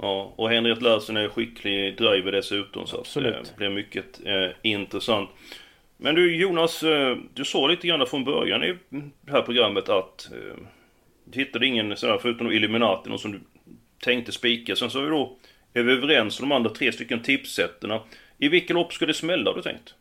Ja, 0.01 0.33
och 0.37 0.51
Henrik 0.51 0.81
Larsen 0.81 1.17
är 1.17 1.29
skicklig 1.29 1.97
driver 1.97 2.33
dessutom 2.33 2.87
så 2.87 2.97
att 2.97 3.01
Absolut. 3.01 3.35
det 3.45 3.57
blir 3.57 3.71
mycket 3.71 4.21
eh, 4.27 4.51
intressant. 4.63 5.31
Men 5.97 6.15
du 6.15 6.37
Jonas, 6.37 6.83
eh, 6.83 7.17
du 7.35 7.45
sa 7.45 7.67
lite 7.67 7.87
grann 7.87 8.07
från 8.07 8.25
början 8.25 8.65
i 8.65 8.79
det 9.21 9.33
här 9.33 9.43
programmet 9.43 9.89
att 9.89 10.33
eh, 10.33 10.57
du 11.25 11.39
hittade 11.39 11.67
ingen 11.67 11.97
sådär 11.97 12.19
förutom 12.23 12.53
Illuminati, 12.53 13.09
någon 13.09 13.19
som 13.19 13.33
du 13.33 13.41
tänkte 14.01 14.33
spika. 14.33 14.77
Sen 14.77 14.91
så 14.91 14.99
är 14.99 15.03
vi 15.03 15.11
då 15.11 15.37
är 15.75 15.83
vi 15.83 15.93
överens 15.93 16.41
om 16.41 16.49
de 16.49 16.55
andra 16.55 16.71
tre 16.71 16.93
stycken 16.93 17.23
tipsätterna. 17.23 18.01
I 18.39 18.49
vilka 18.49 18.75
lopp 18.75 18.93
ska 18.93 19.07
det 19.07 19.15
smälla 19.15 19.51
har 19.51 19.57
du 19.57 19.63
tänkt? 19.63 19.95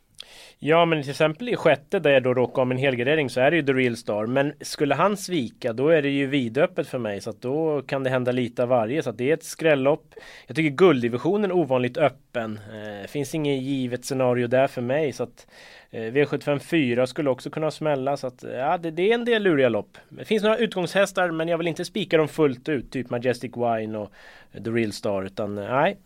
Ja 0.64 0.86
men 0.86 1.02
till 1.02 1.12
exempel 1.12 1.50
i 1.50 1.56
sjätte 1.56 2.00
där 2.00 2.10
jag 2.10 2.24
då 2.24 2.34
råkar 2.34 2.62
om 2.62 2.72
en 2.72 2.78
helgardering 2.78 3.30
så 3.30 3.42
är 3.42 3.52
det 3.52 3.58
ju 3.58 3.64
The 3.64 3.74
Real 3.74 3.98
Star. 3.98 4.26
Men 4.26 4.54
skulle 4.62 4.96
han 4.96 5.18
svika 5.18 5.74
då 5.74 5.90
är 5.90 6.02
det 6.02 6.10
ju 6.10 6.28
vidöppet 6.28 6.88
för 6.88 6.98
mig 6.98 7.22
så 7.22 7.30
att 7.30 7.42
då 7.42 7.82
kan 7.82 8.04
det 8.04 8.10
hända 8.10 8.32
lite 8.32 8.64
av 8.64 8.70
varje. 8.70 9.04
Så 9.04 9.10
att 9.10 9.18
det 9.18 9.30
är 9.30 9.34
ett 9.34 9.44
skrällopp. 9.44 10.14
Jag 10.48 10.56
tycker 10.56 10.70
gulddivisionen 10.70 11.52
är 11.52 11.56
ovanligt 11.56 11.98
öppen. 11.98 12.60
Eh, 12.74 13.08
finns 13.08 13.36
inget 13.36 13.62
givet 13.62 14.06
scenario 14.06 14.48
där 14.48 14.68
för 14.68 14.82
mig 14.82 15.12
så 15.12 15.24
att 15.24 15.48
eh, 15.92 16.02
V75 16.02 16.60
4 16.60 17.08
skulle 17.08 17.30
också 17.30 17.50
kunna 17.50 17.72
smälla 17.72 18.18
så 18.18 18.28
att 18.28 18.44
ja 18.44 18.78
det, 18.78 18.92
det 18.92 19.10
är 19.10 19.14
en 19.14 19.26
del 19.26 19.44
luriga 19.44 19.70
lopp. 19.70 19.98
Det 20.10 20.26
finns 20.26 20.44
några 20.44 20.58
utgångshästar 20.58 21.32
men 21.32 21.48
jag 21.48 21.58
vill 21.58 21.68
inte 21.68 21.86
spika 21.86 22.18
dem 22.18 22.28
fullt 22.28 22.70
ut. 22.70 22.92
Typ 22.92 23.10
Majestic 23.10 23.52
Wine 23.56 23.98
och 23.98 24.12
The 24.64 24.70
Real 24.70 24.92
Star 24.92 25.24
utan 25.24 25.58
eh, 25.58 25.72
nej. 25.72 25.98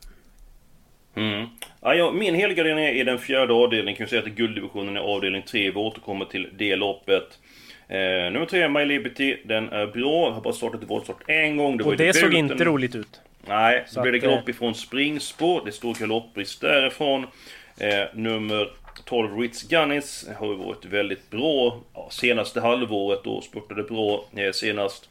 Mm. 1.15 1.45
Ja, 1.81 1.95
ja, 1.95 2.12
min 2.12 2.36
helgardering 2.36 2.79
är 2.79 3.05
den 3.05 3.19
fjärde 3.19 3.53
avdelningen. 3.53 3.98
Kan 3.98 4.05
vi 4.05 4.10
säga 4.10 4.22
att 4.22 4.27
gulddivisionen 4.27 4.98
är 4.98 5.01
avdelning 5.01 5.41
3. 5.41 5.72
Vi 5.72 5.75
återkommer 5.75 6.25
till 6.25 6.50
det 6.57 6.75
loppet. 6.75 7.39
Eh, 7.88 7.98
nummer 8.31 8.45
3, 8.45 8.69
My 8.69 8.86
Liberty. 8.86 9.38
Den 9.43 9.69
är 9.69 9.88
bra. 9.88 10.31
Har 10.31 10.41
bara 10.41 10.53
startat 10.53 10.84
i 10.84 10.86
voltstart 10.86 11.22
en 11.27 11.57
gång. 11.57 11.77
var 11.77 11.91
Och 11.91 11.98
det 11.98 12.13
såg 12.13 12.34
inte 12.34 12.63
roligt 12.63 12.95
ut. 12.95 13.22
Nej, 13.48 13.84
så, 13.88 13.93
Så 13.93 14.01
blir 14.01 14.12
det 14.12 14.17
att, 14.17 14.24
eh, 14.24 14.29
galopp 14.29 14.50
ifrån 14.50 14.75
springspår. 14.75 15.62
Det 15.65 15.72
står 15.72 15.93
galoppbrist 15.93 16.62
därifrån. 16.62 17.27
Eh, 17.77 18.03
nummer 18.13 18.69
12, 19.05 19.38
Ritz 19.39 19.63
Gunnis, 19.63 20.29
har 20.38 20.48
ju 20.48 20.55
varit 20.55 20.86
väldigt 20.86 21.29
bra 21.29 21.79
ja, 21.93 22.07
senaste 22.12 22.62
halvåret 22.62 23.27
och 23.27 23.43
spurtade 23.43 23.84
bra 23.84 24.25
eh, 24.36 24.51
senast. 24.51 25.10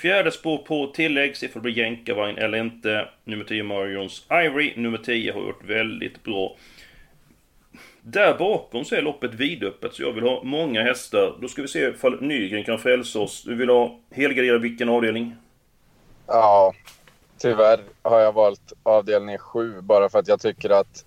Fjärde 0.00 0.32
spår 0.32 0.58
på 0.58 0.86
tillägg, 0.86 1.36
se 1.36 1.46
ifall 1.46 1.62
det 1.62 1.72
blir 1.72 1.78
jänkarvagn 1.84 2.38
eller 2.38 2.58
inte. 2.58 3.08
Nummer 3.24 3.44
10, 3.44 3.62
Marions 3.62 4.26
Ivory. 4.30 4.72
Nummer 4.76 4.98
10 4.98 5.32
har 5.32 5.40
gjort 5.40 5.64
väldigt 5.64 6.22
bra. 6.22 6.56
Där 8.02 8.38
bakom 8.38 8.84
så 8.84 8.94
är 8.94 9.02
loppet 9.02 9.34
vidöppet, 9.34 9.94
så 9.94 10.02
jag 10.02 10.12
vill 10.12 10.24
ha 10.24 10.42
många 10.42 10.82
hästar. 10.82 11.36
Då 11.40 11.48
ska 11.48 11.62
vi 11.62 11.68
se 11.68 11.88
ifall 11.88 12.22
Nygren 12.22 12.64
kan 12.64 12.78
frälsa 12.78 13.18
oss. 13.18 13.42
Du 13.42 13.54
vill 13.54 13.68
ha 13.68 13.98
helgardera 14.10 14.58
vilken 14.58 14.88
avdelning? 14.88 15.36
Ja, 16.26 16.72
tyvärr 17.38 17.80
har 18.02 18.20
jag 18.20 18.32
valt 18.32 18.72
avdelning 18.82 19.38
7 19.38 19.80
bara 19.80 20.08
för 20.08 20.18
att 20.18 20.28
jag 20.28 20.40
tycker 20.40 20.70
att 20.70 21.04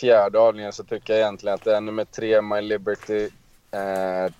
fjärde 0.00 0.38
avdelningen 0.38 0.72
så 0.72 0.84
tycker 0.84 1.12
jag 1.12 1.20
egentligen 1.20 1.54
att 1.54 1.64
det 1.64 1.76
är 1.76 1.80
nummer 1.80 2.04
3, 2.04 2.42
My 2.42 2.60
Liberty, 2.60 3.28
eh, 3.70 4.32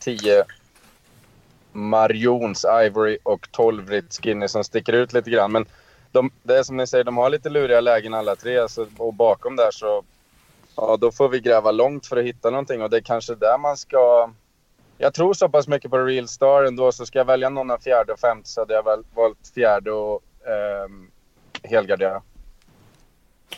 10, 1.77 1.81
Marions 1.81 2.65
Ivory 2.87 3.19
och 3.23 3.53
12 3.53 3.91
Ritz 3.91 4.21
Skinny 4.21 4.49
som 4.49 4.65
sticker 4.65 4.93
ut 4.93 5.13
lite 5.13 5.31
grann. 5.31 5.53
Men 5.53 5.67
de, 6.13 6.31
det 6.43 6.59
är 6.59 6.63
som 6.63 6.77
ni 6.77 6.87
säger, 6.87 7.05
de 7.05 7.17
har 7.17 7.31
lite 7.31 7.49
luriga 7.49 7.81
lägen 7.81 8.15
alla 8.15 8.37
tre. 8.37 8.59
Alltså, 8.59 8.87
och 8.99 9.15
bakom 9.15 9.57
där 9.57 9.71
så 9.71 10.05
ja, 10.77 10.97
då 11.01 11.13
får 11.13 11.29
vi 11.29 11.41
gräva 11.41 11.71
långt 11.71 12.07
för 12.07 12.17
att 12.17 12.25
hitta 12.25 12.51
någonting. 12.51 12.83
Och 12.83 12.91
det 12.91 12.97
är 12.97 13.01
kanske 13.01 13.35
där 13.35 13.59
man 13.59 13.77
ska... 13.77 14.31
Jag 14.99 15.15
tror 15.15 15.35
så 15.35 15.49
pass 15.49 15.69
mycket 15.69 15.91
på 15.91 15.99
Real 15.99 16.29
Star 16.29 16.63
ändå, 16.63 16.93
så 16.93 17.07
ska 17.07 17.19
jag 17.19 17.25
välja 17.25 17.49
någon 17.49 17.71
av 17.71 17.79
fjärde 17.79 18.13
och 18.13 18.19
femte 18.19 18.49
så 18.49 18.61
hade 18.61 18.75
jag 18.75 18.85
väl 18.85 19.05
valt 19.15 19.53
fjärde 19.55 19.93
och 19.93 20.23
eh, 20.47 20.89
helgardera. 21.71 22.23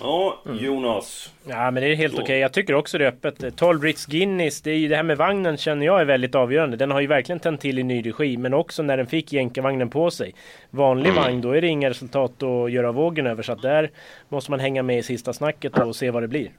Ja, 0.00 0.42
Mm. 0.46 0.64
Jonas. 0.64 1.32
Ja 1.48 1.70
men 1.70 1.82
det 1.82 1.88
är 1.92 1.94
helt 1.94 2.18
okej. 2.18 2.38
Jag 2.38 2.52
tycker 2.52 2.74
också 2.74 2.98
det 2.98 3.04
är 3.04 3.08
öppet. 3.08 3.56
12 3.56 3.82
Ritz 3.82 4.06
Guinness, 4.06 4.62
det 4.62 4.70
är 4.70 4.76
ju 4.76 4.88
det 4.88 4.96
här 4.96 5.02
med 5.02 5.16
vagnen 5.16 5.56
känner 5.56 5.86
jag 5.86 6.00
är 6.00 6.04
väldigt 6.04 6.34
avgörande. 6.34 6.76
Den 6.76 6.90
har 6.90 7.00
ju 7.00 7.06
verkligen 7.06 7.40
tänt 7.40 7.60
till 7.60 7.78
i 7.78 7.82
ny 7.82 8.02
regi, 8.02 8.36
men 8.36 8.54
också 8.54 8.82
när 8.82 8.96
den 8.96 9.06
fick 9.06 9.32
jänkarvagnen 9.32 9.90
på 9.90 10.10
sig. 10.10 10.34
Vanlig 10.70 11.12
vagn, 11.12 11.40
då 11.40 11.50
är 11.52 11.60
det 11.60 11.68
inga 11.68 11.90
resultat 11.90 12.42
att 12.42 12.72
göra 12.72 12.92
vågen 12.92 13.26
över, 13.26 13.42
så 13.42 13.52
att 13.52 13.62
där 13.62 13.90
måste 14.28 14.50
man 14.50 14.60
hänga 14.60 14.82
med 14.82 14.98
i 14.98 15.02
sista 15.02 15.32
snacket 15.32 15.78
och 15.78 15.96
se 15.96 16.10
vad 16.10 16.22
det 16.22 16.28
blir. 16.28 16.50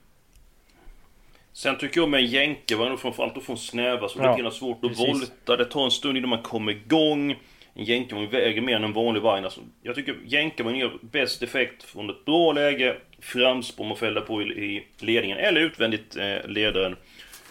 Sen 1.54 1.78
tycker 1.78 2.02
jag 2.02 2.10
med 2.10 2.20
en 2.20 2.26
jänkarvagn, 2.26 2.98
framförallt 2.98 3.38
att 3.38 3.44
få 3.44 3.52
en 3.52 3.58
snäva, 3.58 4.08
så 4.10 4.20
Ja, 4.24 4.36
det 4.38 4.44
är 4.46 4.50
svårt 4.50 4.84
att 4.84 4.90
precis. 4.90 5.08
volta. 5.08 5.56
Det 5.64 5.66
tar 5.66 5.86
en 5.86 5.92
stund 5.92 6.18
innan 6.18 6.30
man 6.30 6.42
kommer 6.42 6.72
igång. 6.72 7.36
En 7.74 7.84
jänkarvagn 7.84 8.30
väger 8.30 8.62
mer 8.62 8.76
än 8.76 8.84
en 8.84 8.94
vanlig 8.94 9.22
vagn. 9.22 9.46
Alltså, 9.46 9.62
jag 9.84 9.96
tycker 9.96 10.16
jänkarvagn 10.26 10.78
ger 10.78 10.92
bäst 11.02 11.44
effekt 11.44 11.84
från 11.84 12.10
ett 12.10 12.26
bra 12.26 12.52
läge, 12.52 12.96
framspår 13.20 13.86
man 13.86 13.98
fäller 13.98 14.22
på 14.22 14.42
i, 14.42 14.46
i 14.46 14.88
ledningen, 15.00 15.38
eller 15.38 15.62
utvändigt 15.62 16.16
eh, 16.16 16.50
ledaren. 16.50 16.96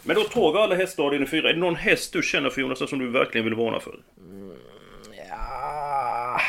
Men 0.02 0.16
då 0.16 0.22
tar 0.22 0.52
vi 0.52 0.58
alla 0.58 0.74
hästar 0.74 1.02
i 1.02 1.06
avdelning 1.06 1.28
4. 1.28 1.48
Är 1.48 1.54
det 1.54 1.60
någon 1.60 1.76
häst 1.76 2.12
du 2.12 2.22
känner 2.22 2.50
för 2.50 2.60
Jonas 2.60 2.90
som 2.90 2.98
du 2.98 3.10
verkligen 3.10 3.44
vill 3.44 3.54
varna 3.54 3.80
för? 3.80 3.94
Ja... 5.28 6.40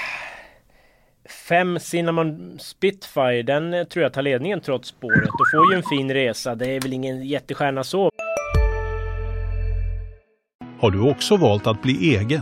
Fem 1.50 1.80
Cinnamon 1.80 2.60
Spitfire, 2.60 3.42
den 3.42 3.74
eh, 3.74 3.84
tror 3.84 4.04
jag 4.04 4.14
tar 4.14 4.22
ledningen 4.22 4.62
trots 4.62 4.90
spåret 4.90 5.30
och 5.30 5.52
får 5.52 5.72
ju 5.72 5.78
en 5.78 5.84
fin 5.84 6.14
resa. 6.14 6.56
Det 6.56 6.70
är 6.70 6.82
väl 6.82 6.94
ingen 6.94 7.28
jättestjärna 7.28 7.84
så. 7.84 8.12
Har 10.80 10.92
du 10.92 11.10
också 11.10 11.38
valt 11.38 11.68
att 11.68 11.82
bli 11.82 12.16
egen? 12.16 12.42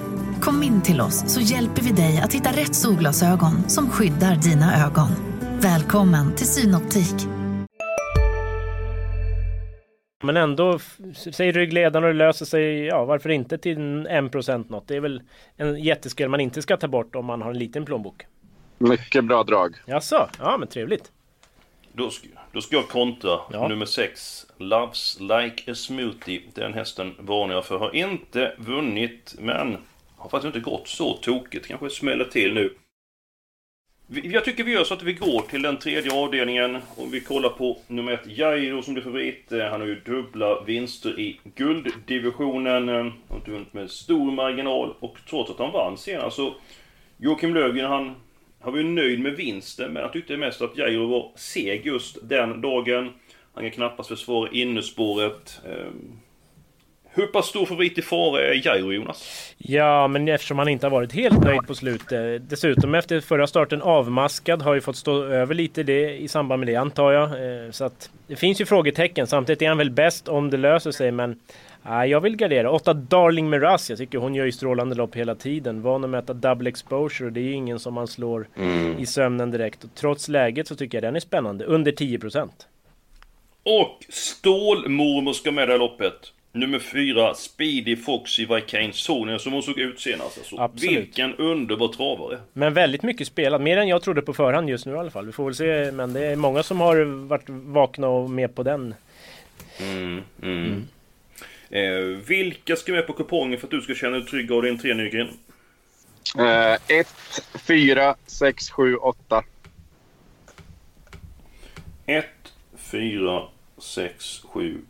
Kom 0.41 0.63
in 0.63 0.81
till 0.81 1.01
oss 1.01 1.33
så 1.33 1.41
hjälper 1.41 1.81
vi 1.81 1.91
dig 1.91 2.21
att 2.23 2.33
hitta 2.33 2.49
rätt 2.49 2.75
solglasögon 2.75 3.69
som 3.69 3.89
skyddar 3.89 4.35
dina 4.35 4.85
ögon. 4.85 5.07
Välkommen 5.61 6.35
till 6.35 6.47
Synoptik. 6.47 7.27
Men 10.23 10.37
ändå, 10.37 10.79
säg 11.33 11.51
ryggledaren 11.51 12.03
och 12.03 12.09
det 12.09 12.17
löser 12.17 12.45
sig, 12.45 12.85
ja 12.85 13.05
varför 13.05 13.29
inte 13.29 13.57
till 13.57 13.77
en 13.77 14.07
1% 14.07 14.71
något. 14.71 14.87
Det 14.87 14.95
är 14.95 14.99
väl 14.99 15.21
en 15.57 15.83
jätteskräll 15.83 16.29
man 16.29 16.39
inte 16.41 16.61
ska 16.61 16.77
ta 16.77 16.87
bort 16.87 17.15
om 17.15 17.25
man 17.25 17.41
har 17.41 17.51
en 17.51 17.57
liten 17.59 17.85
plånbok. 17.85 18.25
Mycket 18.77 19.25
bra 19.25 19.43
drag. 19.43 19.75
Jaså? 19.85 20.29
Ja 20.39 20.57
men 20.57 20.67
trevligt. 20.67 21.11
Då 21.93 22.09
ska, 22.09 22.27
då 22.51 22.61
ska 22.61 22.75
jag 22.75 22.87
kontra 22.87 23.39
Ja. 23.51 23.67
nummer 23.67 23.85
6. 23.85 24.45
Loves 24.57 25.17
like 25.19 25.71
a 25.71 25.75
smoothie. 25.75 26.41
Den 26.53 26.73
hästen 26.73 27.13
varnar 27.19 27.55
jag 27.55 27.65
för. 27.65 27.77
Har 27.77 27.95
inte 27.95 28.55
vunnit, 28.57 29.35
men 29.39 29.77
har 30.21 30.29
faktiskt 30.29 30.55
inte 30.55 30.69
gått 30.69 30.87
så 30.87 31.13
tokigt. 31.13 31.67
Kanske 31.67 31.89
smäller 31.89 32.25
till 32.25 32.53
nu. 32.53 32.73
Jag 34.23 34.45
tycker 34.45 34.63
vi 34.63 34.71
gör 34.71 34.83
så 34.83 34.93
att 34.93 35.03
vi 35.03 35.13
går 35.13 35.41
till 35.41 35.61
den 35.61 35.77
tredje 35.77 36.13
avdelningen 36.13 36.77
och 36.95 37.13
vi 37.13 37.19
kollar 37.21 37.49
på 37.49 37.77
nummer 37.87 38.11
ett, 38.11 38.27
Jairo 38.37 38.81
som 38.81 38.93
blir 38.93 39.03
favorit. 39.03 39.45
Han 39.49 39.81
har 39.81 39.87
ju 39.87 39.99
dubbla 39.99 40.63
vinster 40.63 41.19
i 41.19 41.39
gulddivisionen. 41.55 42.87
Han 42.87 43.13
Har 43.27 43.37
inte 43.37 43.51
vunnit 43.51 43.73
med 43.73 43.89
stor 43.89 44.31
marginal 44.31 44.95
och 44.99 45.17
trots 45.29 45.51
att 45.51 45.59
han 45.59 45.71
vann 45.71 45.97
senast 45.97 46.35
så 46.35 46.55
Joakim 47.17 47.53
Löfgren 47.53 47.91
han, 47.91 48.15
han 48.59 48.71
var 48.73 48.79
ju 48.79 48.85
nöjd 48.85 49.19
med 49.19 49.35
vinsten 49.35 49.93
men 49.93 50.03
han 50.03 50.11
tyckte 50.11 50.37
mest 50.37 50.61
att 50.61 50.77
Jairo 50.77 51.07
var 51.07 51.31
seg 51.35 51.85
just 51.85 52.17
den 52.29 52.61
dagen. 52.61 53.09
Han 53.53 53.63
kan 53.63 53.71
knappast 53.71 54.09
försvara 54.09 54.49
innerspåret. 54.51 55.61
Ehm, 55.65 56.19
hur 57.13 57.27
pass 57.27 57.45
stor 57.45 57.65
favorit 57.65 57.97
i 57.97 58.01
fara 58.01 58.41
är 58.41 58.67
Jairo, 58.67 58.93
Jonas? 58.93 59.53
Ja, 59.57 60.07
men 60.07 60.27
eftersom 60.27 60.59
han 60.59 60.67
inte 60.67 60.85
har 60.85 60.91
varit 60.91 61.13
helt 61.13 61.43
nöjd 61.43 61.67
på 61.67 61.75
slutet. 61.75 62.49
Dessutom 62.49 62.95
efter 62.95 63.21
förra 63.21 63.47
starten 63.47 63.81
avmaskad. 63.81 64.61
Har 64.61 64.73
ju 64.73 64.81
fått 64.81 64.95
stå 64.95 65.23
över 65.23 65.55
lite 65.55 65.83
det 65.83 66.17
i 66.17 66.27
samband 66.27 66.59
med 66.59 66.67
det 66.67 66.75
antar 66.75 67.11
jag. 67.11 67.23
Eh, 67.23 67.71
så 67.71 67.85
att 67.85 68.09
det 68.27 68.35
finns 68.35 68.61
ju 68.61 68.65
frågetecken. 68.65 69.27
Samtidigt 69.27 69.61
är 69.61 69.67
han 69.67 69.77
väl 69.77 69.91
bäst 69.91 70.27
om 70.27 70.49
det 70.49 70.57
löser 70.57 70.91
sig. 70.91 71.11
Men 71.11 71.39
Nej, 71.83 72.09
jag 72.09 72.21
vill 72.21 72.35
gardera. 72.35 72.71
Åtta 72.71 72.93
Darling 72.93 73.49
Miraz. 73.49 73.89
Jag 73.89 73.99
tycker 73.99 74.17
hon 74.17 74.35
gör 74.35 74.45
ju 74.45 74.51
strålande 74.51 74.95
lopp 74.95 75.15
hela 75.15 75.35
tiden. 75.35 75.81
Van 75.81 76.03
att 76.03 76.09
möta 76.09 76.33
double 76.33 76.69
exposure 76.69 77.27
och 77.27 77.33
det 77.33 77.39
är 77.39 77.43
ju 77.43 77.53
ingen 77.53 77.79
som 77.79 77.93
man 77.93 78.07
slår 78.07 78.47
mm. 78.57 78.99
i 78.99 79.05
sömnen 79.05 79.51
direkt. 79.51 79.83
Och 79.83 79.89
trots 79.95 80.27
läget 80.27 80.67
så 80.67 80.75
tycker 80.75 80.97
jag 80.97 81.03
den 81.03 81.15
är 81.15 81.19
spännande. 81.19 81.65
Under 81.65 81.91
10%. 81.91 82.49
Och 83.63 84.05
Stålmormor 84.09 85.33
ska 85.33 85.51
med 85.51 85.67
det 85.67 85.71
här 85.71 85.79
loppet. 85.79 86.33
Nummer 86.53 86.79
fyra, 86.79 87.33
Speedy 87.33 87.95
Foxy 87.95 88.45
Vikane 88.45 88.93
Sonen 88.93 89.39
som 89.39 89.53
hon 89.53 89.63
såg 89.63 89.79
ut 89.79 89.99
senast. 89.99 90.37
Alltså. 90.37 90.57
Absolut. 90.57 90.97
Vilken 90.97 91.35
underbar 91.35 91.87
travare! 91.87 92.39
Men 92.53 92.73
väldigt 92.73 93.03
mycket 93.03 93.27
spelat, 93.27 93.61
mer 93.61 93.77
än 93.77 93.87
jag 93.87 94.01
trodde 94.01 94.21
på 94.21 94.33
förhand 94.33 94.69
just 94.69 94.85
nu 94.85 94.91
i 94.91 94.97
alla 94.97 95.11
fall. 95.11 95.25
Vi 95.25 95.31
får 95.31 95.45
väl 95.45 95.55
se, 95.55 95.91
men 95.91 96.13
det 96.13 96.25
är 96.25 96.35
många 96.35 96.63
som 96.63 96.79
har 96.79 97.27
varit 97.27 97.49
vakna 97.49 98.07
och 98.07 98.29
med 98.29 98.55
på 98.55 98.63
den. 98.63 98.95
Mm, 99.79 100.21
mm. 100.41 100.65
Mm. 100.65 100.87
Eh, 101.69 102.17
vilka 102.27 102.75
ska 102.75 102.91
med 102.91 103.07
på 103.07 103.13
kupongen 103.13 103.59
för 103.59 103.67
att 103.67 103.71
du 103.71 103.81
ska 103.81 103.95
känna 103.95 104.17
dig 104.17 104.25
trygg 104.25 104.51
av 104.51 104.61
din 104.61 104.77
tre 104.77 104.93
Nygren? 104.93 105.27
1, 106.87 107.07
4, 107.67 108.15
6, 108.25 108.69
7, 108.69 108.95
8. 108.95 109.43
1, 112.05 112.25
4, 112.77 113.43
6, 113.77 114.41
7, 114.43 114.81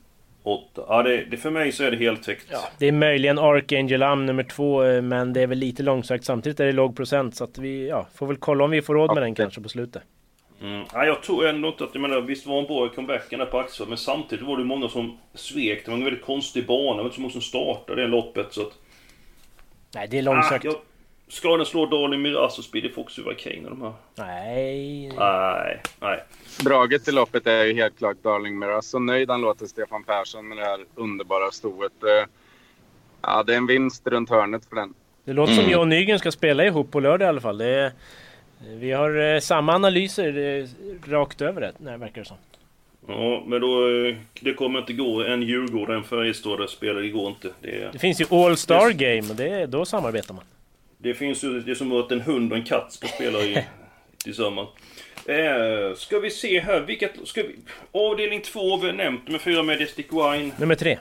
8. 0.43 0.85
Ja, 0.87 1.03
det, 1.03 1.25
det, 1.25 1.37
för 1.37 1.51
mig 1.51 1.71
så 1.71 1.83
är 1.83 1.91
det 1.91 1.97
helt 1.97 2.23
täckt. 2.23 2.47
Ja, 2.51 2.59
det 2.77 2.87
är 2.87 2.91
möjligen 2.91 3.39
Archangel 3.39 4.03
Am 4.03 4.25
nummer 4.25 4.43
två, 4.43 4.83
eh, 4.83 5.01
men 5.01 5.33
det 5.33 5.41
är 5.41 5.47
väl 5.47 5.57
lite 5.57 5.83
långsökt. 5.83 6.25
Samtidigt 6.25 6.59
är 6.59 6.65
det 6.65 6.71
låg 6.71 6.95
procent, 6.95 7.35
så 7.35 7.43
att 7.43 7.57
vi 7.57 7.87
ja, 7.87 8.07
får 8.15 8.27
väl 8.27 8.37
kolla 8.37 8.63
om 8.63 8.71
vi 8.71 8.81
får 8.81 8.93
råd 8.93 9.07
med 9.07 9.11
okay. 9.11 9.23
den 9.23 9.35
kanske 9.35 9.61
på 9.61 9.69
slutet. 9.69 10.03
Mm. 10.61 10.85
Ja, 10.93 11.05
jag 11.05 11.23
tror 11.23 11.47
ändå 11.47 11.67
inte 11.67 11.83
att, 11.83 11.89
jag 11.93 12.01
menar 12.01 12.21
visst 12.21 12.45
var 12.45 12.55
hon 12.55 12.65
bra 12.65 12.85
i 12.85 12.89
comebacken 12.89 13.39
där 13.39 13.45
på 13.45 13.59
Axel, 13.59 13.87
men 13.87 13.97
samtidigt 13.97 14.45
var 14.45 14.57
det 14.57 14.63
många 14.63 14.89
som 14.89 15.17
svek. 15.33 15.85
Det 15.85 15.91
var 15.91 15.97
en 15.97 16.03
väldigt 16.03 16.25
konstig 16.25 16.67
bana, 16.67 16.91
det 16.91 16.97
var 16.97 17.03
inte 17.03 17.15
så 17.15 17.21
många 17.21 17.31
som 17.31 17.41
startade 17.41 18.01
det 18.01 18.07
loppet 18.07 18.53
så 18.53 18.61
att... 18.61 18.73
Nej, 19.95 20.07
det 20.11 20.17
är 20.17 20.21
långsökt. 20.21 20.65
Ah, 20.65 20.67
jag... 20.67 20.75
Ska 21.31 21.57
den 21.57 21.65
slå 21.65 21.85
Darling 21.85 22.21
Miraz 22.21 22.57
och 22.57 22.63
Speedy 22.63 22.89
Fox 22.89 23.19
över 23.19 23.33
Kane 23.33 23.69
de 23.69 23.81
här? 23.81 23.93
Nej. 24.15 25.11
Nej, 25.17 25.81
nej. 25.99 26.23
Draget 26.63 27.07
i 27.07 27.11
loppet 27.11 27.47
är 27.47 27.63
ju 27.65 27.73
helt 27.73 27.97
klart 27.97 28.17
Darling 28.23 28.59
Miraz. 28.59 28.87
Så 28.87 28.99
nöjd 28.99 29.29
han 29.29 29.41
låter 29.41 29.65
Stefan 29.65 30.03
Persson 30.03 30.47
med 30.47 30.57
det 30.57 30.63
här 30.63 30.79
underbara 30.95 31.51
stoet. 31.51 32.03
Eh, 32.03 32.29
ja, 33.21 33.43
det 33.43 33.53
är 33.53 33.57
en 33.57 33.67
vinst 33.67 34.07
runt 34.07 34.29
hörnet 34.29 34.65
för 34.65 34.75
den. 34.75 34.93
Det 35.23 35.33
låter 35.33 35.53
mm. 35.53 35.63
som 35.63 35.71
jag 35.71 35.81
och 35.81 35.87
Nygren 35.87 36.19
ska 36.19 36.31
spela 36.31 36.65
ihop 36.65 36.91
på 36.91 36.99
lördag 36.99 37.25
i 37.25 37.29
alla 37.29 37.41
fall. 37.41 37.57
Det 37.57 37.67
är... 37.67 37.91
Vi 38.67 38.91
har 38.91 39.33
eh, 39.33 39.39
samma 39.39 39.73
analyser 39.73 40.37
eh, 40.37 40.67
rakt 41.11 41.41
över 41.41 41.61
det, 41.61 41.73
nej, 41.77 41.97
verkar 41.97 42.21
det 42.21 42.27
som. 42.27 42.37
Ja, 43.07 43.43
men 43.45 43.61
då... 43.61 43.87
Det 44.41 44.53
kommer 44.53 44.79
inte 44.79 44.93
gå. 44.93 45.23
En 45.23 45.41
Djurgården, 45.41 45.95
en 45.95 46.03
Färjestad 46.03 46.69
spelar, 46.69 47.01
det 47.01 47.09
går 47.09 47.27
inte. 47.27 47.49
Det, 47.61 47.89
det 47.91 47.99
finns 47.99 48.21
ju 48.21 48.25
All 48.29 48.57
Star 48.57 48.87
det, 48.87 48.93
Game 48.93 49.29
och 49.29 49.35
det, 49.35 49.65
då 49.65 49.85
samarbetar 49.85 50.33
man. 50.33 50.43
Det 51.01 51.13
finns 51.13 51.43
ju... 51.43 51.59
Det 51.59 51.71
är 51.71 51.75
som 51.75 51.91
att 51.91 52.11
en 52.11 52.21
hund 52.21 52.51
och 52.51 52.57
en 52.57 52.63
katt 52.63 52.91
ska 52.91 53.07
spela 53.07 53.39
i, 53.39 53.65
tillsammans. 54.23 54.69
Eh, 55.25 55.95
ska 55.95 56.19
vi 56.19 56.29
se 56.29 56.59
här, 56.59 56.79
vilket... 56.79 57.27
Ska 57.27 57.43
vi, 57.43 57.55
avdelning 57.91 58.41
2 58.41 58.77
vi 58.77 58.87
har 58.87 58.93
nämnt, 58.93 59.27
nummer 59.27 59.39
4 59.39 59.63
Majestic 59.63 60.05
Wine. 60.11 60.51
Nummer 60.57 60.75
3. 60.75 60.97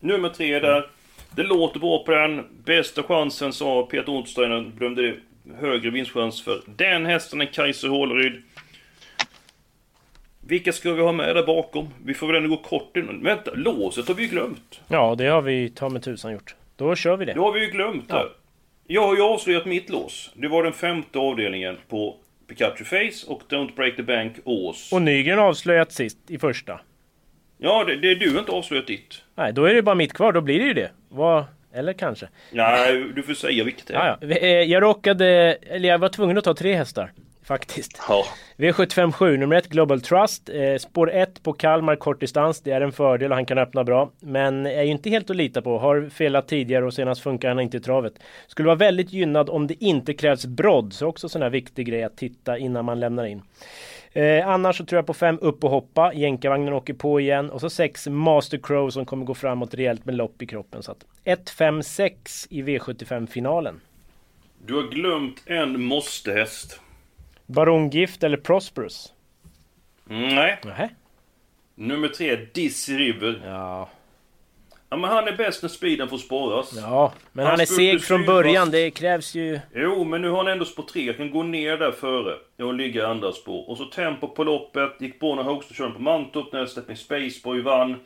Nummer 0.00 0.28
3 0.28 0.60
där. 0.60 0.90
Det 1.30 1.42
låter 1.42 1.80
bra 1.80 2.04
på 2.04 2.10
den. 2.10 2.44
Bästa 2.64 3.02
chansen 3.02 3.52
sa 3.52 3.82
Peter 3.82 4.12
Otsteiner, 4.12 4.72
glömde 4.78 5.02
det 5.02 5.14
högre 5.60 5.90
vinstchans 5.90 6.42
för 6.42 6.60
den 6.66 7.06
hästen 7.06 7.40
än 7.40 7.46
Kaiser 7.46 7.88
Håleryd. 7.88 8.42
Vilka 10.40 10.72
ska 10.72 10.92
vi 10.92 11.02
ha 11.02 11.12
med 11.12 11.36
där 11.36 11.46
bakom? 11.46 11.88
Vi 12.04 12.14
får 12.14 12.26
väl 12.26 12.36
ändå 12.36 12.48
gå 12.48 12.62
kort 12.62 12.96
innan. 12.96 13.22
Vänta, 13.22 13.50
låset 13.54 14.08
har 14.08 14.14
vi 14.14 14.22
ju 14.22 14.28
glömt. 14.28 14.80
Ja, 14.88 15.14
det 15.18 15.26
har 15.26 15.42
vi 15.42 15.70
ta 15.70 15.88
med 15.88 16.02
tusan 16.02 16.32
gjort. 16.32 16.54
Då 16.76 16.94
kör 16.94 17.16
vi 17.16 17.24
det. 17.24 17.32
Det 17.32 17.40
har 17.40 17.52
vi 17.52 17.60
ju 17.60 17.70
glömt 17.70 18.04
ja. 18.08 18.28
Jag 18.90 19.06
har 19.06 19.16
ju 19.16 19.22
avslöjat 19.22 19.66
mitt 19.66 19.90
lås. 19.90 20.30
Det 20.34 20.48
var 20.48 20.62
den 20.62 20.72
femte 20.72 21.18
avdelningen 21.18 21.76
på 21.88 22.16
Pikachu 22.48 22.84
Face 22.84 23.26
och 23.26 23.42
Don't 23.48 23.74
Break 23.76 23.96
the 23.96 24.02
Bank 24.02 24.36
Ås. 24.44 24.92
Och 24.92 25.02
Nygren 25.02 25.38
avslöjat 25.38 25.92
sist 25.92 26.18
i 26.28 26.38
första. 26.38 26.80
Ja, 27.58 27.84
det, 27.84 27.96
det 27.96 28.10
är 28.10 28.14
du 28.14 28.38
inte 28.38 28.52
avslöjat 28.52 28.86
ditt. 28.86 29.22
Nej, 29.34 29.52
då 29.52 29.64
är 29.64 29.74
det 29.74 29.82
bara 29.82 29.94
mitt 29.94 30.12
kvar. 30.12 30.32
Då 30.32 30.40
blir 30.40 30.58
det 30.58 30.64
ju 30.64 30.74
det. 30.74 30.90
Vad... 31.08 31.44
Eller 31.72 31.92
kanske? 31.92 32.28
Nej, 32.52 33.04
du 33.14 33.22
får 33.22 33.34
säga 33.34 33.64
vilket 33.64 33.86
det 33.86 33.94
är. 33.94 34.06
Ja, 34.06 34.16
ja. 34.20 34.36
Eh, 34.36 34.48
jag 34.48 34.82
råkade, 34.82 35.26
eller 35.70 35.88
jag 35.88 35.98
var 35.98 36.08
tvungen 36.08 36.38
att 36.38 36.44
ta 36.44 36.54
tre 36.54 36.74
hästar. 36.74 37.12
Faktiskt. 37.48 38.00
Ja. 38.08 38.24
V757 38.56 39.36
nummer 39.36 39.56
1 39.56 39.68
Global 39.68 40.00
Trust. 40.00 40.48
Eh, 40.48 40.76
spår 40.76 41.10
1 41.10 41.42
på 41.42 41.52
Kalmar 41.52 41.96
kortdistans. 41.96 42.60
Det 42.60 42.70
är 42.70 42.80
en 42.80 42.92
fördel 42.92 43.30
och 43.30 43.36
han 43.36 43.46
kan 43.46 43.58
öppna 43.58 43.84
bra. 43.84 44.10
Men 44.20 44.66
är 44.66 44.82
ju 44.82 44.90
inte 44.90 45.10
helt 45.10 45.30
att 45.30 45.36
lita 45.36 45.62
på. 45.62 45.78
Har 45.78 46.08
felat 46.08 46.48
tidigare 46.48 46.84
och 46.84 46.94
senast 46.94 47.22
funkar 47.22 47.48
han 47.48 47.60
inte 47.60 47.76
i 47.76 47.80
travet. 47.80 48.12
Skulle 48.46 48.66
vara 48.66 48.76
väldigt 48.76 49.12
gynnad 49.12 49.50
om 49.50 49.66
det 49.66 49.84
inte 49.84 50.14
krävs 50.14 50.46
brodd. 50.46 50.92
Så 50.92 51.06
också 51.06 51.28
sån 51.28 51.42
här 51.42 51.50
viktig 51.50 51.86
grej 51.86 52.04
att 52.04 52.16
titta 52.16 52.58
innan 52.58 52.84
man 52.84 53.00
lämnar 53.00 53.26
in. 53.26 53.42
Eh, 54.12 54.48
annars 54.48 54.76
så 54.76 54.84
tror 54.84 54.98
jag 54.98 55.06
på 55.06 55.14
fem 55.14 55.38
upp 55.42 55.64
och 55.64 55.70
hoppa. 55.70 56.12
Jänkarvagnen 56.14 56.72
åker 56.72 56.94
på 56.94 57.20
igen. 57.20 57.50
Och 57.50 57.60
så 57.60 57.70
sex 57.70 58.06
Master 58.06 58.58
Crow 58.62 58.90
som 58.90 59.06
kommer 59.06 59.24
gå 59.24 59.34
framåt 59.34 59.74
rejält 59.74 60.04
med 60.04 60.14
lopp 60.14 60.42
i 60.42 60.46
kroppen. 60.46 60.82
Så 60.82 60.92
att 60.92 61.04
1, 61.24 61.50
5, 61.50 61.82
6 61.82 62.46
i 62.50 62.62
V75-finalen. 62.62 63.80
Du 64.66 64.74
har 64.74 64.82
glömt 64.82 65.42
en 65.46 65.82
måste-häst. 65.82 66.80
Barongift 67.48 68.24
eller 68.24 68.36
Prosperous? 68.36 69.12
Mm, 70.10 70.34
nej. 70.34 70.58
Nähä. 70.64 70.88
Nummer 71.74 72.08
tre, 72.08 72.36
Dizzy 72.36 72.96
River. 72.96 73.42
Ja. 73.44 73.88
Ja 74.90 74.96
men 74.96 75.10
han 75.10 75.28
är 75.28 75.36
bäst 75.36 75.62
när 75.62 75.68
speeden 75.68 76.08
får 76.08 76.18
spåras. 76.18 76.72
Ja, 76.76 77.12
men 77.32 77.44
han, 77.44 77.50
han 77.50 77.60
är 77.60 77.66
seg 77.66 78.02
från 78.02 78.24
början. 78.24 78.70
Det 78.70 78.90
krävs 78.90 79.34
ju... 79.34 79.60
Jo, 79.74 80.04
men 80.04 80.22
nu 80.22 80.28
har 80.28 80.36
han 80.36 80.48
ändå 80.48 80.64
spår 80.64 80.82
3. 80.82 81.12
Kan 81.12 81.30
gå 81.30 81.42
ner 81.42 81.76
där 81.76 81.92
före 81.92 82.36
och 82.58 82.74
ligga 82.74 83.02
i 83.02 83.04
andra 83.04 83.32
spår. 83.32 83.70
Och 83.70 83.76
så 83.76 83.84
tempo 83.84 84.28
på 84.28 84.44
loppet. 84.44 84.96
Gick 85.00 85.20
på 85.20 85.34
när 85.34 85.42
högsta 85.42 85.74
körde 85.74 85.94
på 85.94 86.02
Mantorp 86.02 86.52
när 86.52 86.66
Stepping 86.66 86.96
Spaceboy 86.96 87.60
vann. 87.60 87.96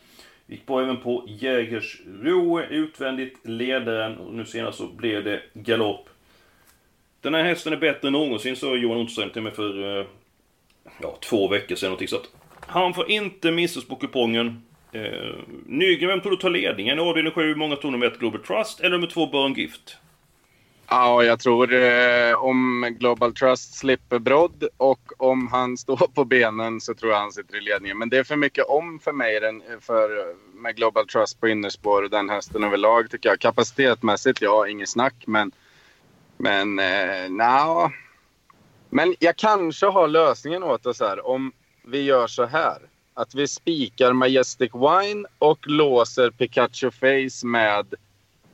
Gick 0.47 0.67
på 0.67 0.81
även 0.81 0.97
på 0.97 1.25
Jägers 1.29 2.01
Ro 2.23 2.61
utvändigt 2.61 3.47
ledaren. 3.47 4.19
Och 4.19 4.35
nu 4.35 4.45
senast 4.45 4.79
så 4.79 4.87
blev 4.87 5.25
det 5.25 5.43
galopp. 5.55 6.09
Den 7.23 7.35
här 7.35 7.45
hästen 7.45 7.73
är 7.73 7.77
bättre 7.77 8.09
än 8.09 8.13
någonsin, 8.13 8.57
sa 8.57 8.77
Johan 8.77 9.01
Ottosson 9.01 9.31
till 9.31 9.43
mig 9.43 9.53
för... 9.53 10.01
Eh, 10.01 10.07
ja, 11.01 11.19
två 11.21 11.49
veckor 11.49 11.77
sedan 11.77 11.87
någonting. 11.87 12.09
Så 12.09 12.17
att 12.17 12.29
han 12.67 12.95
får 12.95 13.11
inte 13.11 13.51
missas 13.51 13.85
på 13.85 13.97
kupongen. 13.97 14.63
Eh, 14.93 15.35
Nygren, 15.67 16.09
vem 16.09 16.21
tror 16.21 16.31
du 16.31 16.37
tar 16.37 16.51
ledningen? 16.51 16.99
Avdelning 16.99 17.33
7, 17.33 17.55
många 17.55 17.77
tror 17.77 17.91
nummer 17.91 18.07
1 18.07 18.19
Global 18.19 18.41
Trust 18.41 18.81
eller 18.81 18.91
nummer 18.91 19.07
2 19.07 19.27
Burn 19.27 19.55
Gift? 19.55 19.97
Ja, 20.89 21.25
jag 21.25 21.41
tror 21.41 21.75
eh, 21.75 22.45
om 22.45 22.87
Global 22.99 23.35
Trust 23.35 23.75
slipper 23.75 24.19
brodd 24.19 24.65
och 24.77 25.13
om 25.17 25.49
han 25.49 25.77
står 25.77 25.97
på 26.15 26.25
benen 26.25 26.81
så 26.81 26.95
tror 26.95 27.13
jag 27.13 27.19
han 27.19 27.33
sitter 27.33 27.57
i 27.57 27.61
ledningen. 27.61 27.99
Men 27.99 28.09
det 28.09 28.19
är 28.19 28.25
för 28.25 28.37
mycket 28.37 28.65
om 28.67 28.99
för 28.99 29.13
mig 29.13 29.41
den, 29.41 29.63
eh, 29.63 29.81
för, 29.81 30.19
eh, 30.19 30.35
med 30.55 30.77
Global 30.77 31.07
Trust 31.07 31.41
på 31.41 31.49
innerspår 31.49 32.03
och 32.03 32.11
den 32.11 32.31
hästen 32.31 32.65
överlag 32.65 33.11
tycker 33.11 33.29
jag. 33.29 33.39
Kapacitetmässigt, 33.39 34.43
ja, 34.43 34.69
inget 34.69 34.89
snack. 34.89 35.15
Men, 35.27 35.53
men 36.43 36.79
eh, 36.79 37.31
nja. 37.31 37.93
Men 38.91 39.15
jag 39.19 39.37
kanske 39.37 39.87
har 39.87 40.09
lösningen 40.09 40.63
åt 40.63 40.87
oss 40.87 41.01
här. 41.01 41.27
Om 41.27 41.53
vi 41.85 42.03
gör 42.03 42.27
så 42.27 42.45
här 42.47 42.79
att 43.15 43.35
vi 43.35 43.49
spikar 43.49 44.13
Majestic 44.13 44.71
Wine 44.75 45.25
och 45.39 45.59
låser 45.67 46.31
Pikachu 46.31 46.91
Face 46.91 47.47
med 47.47 47.95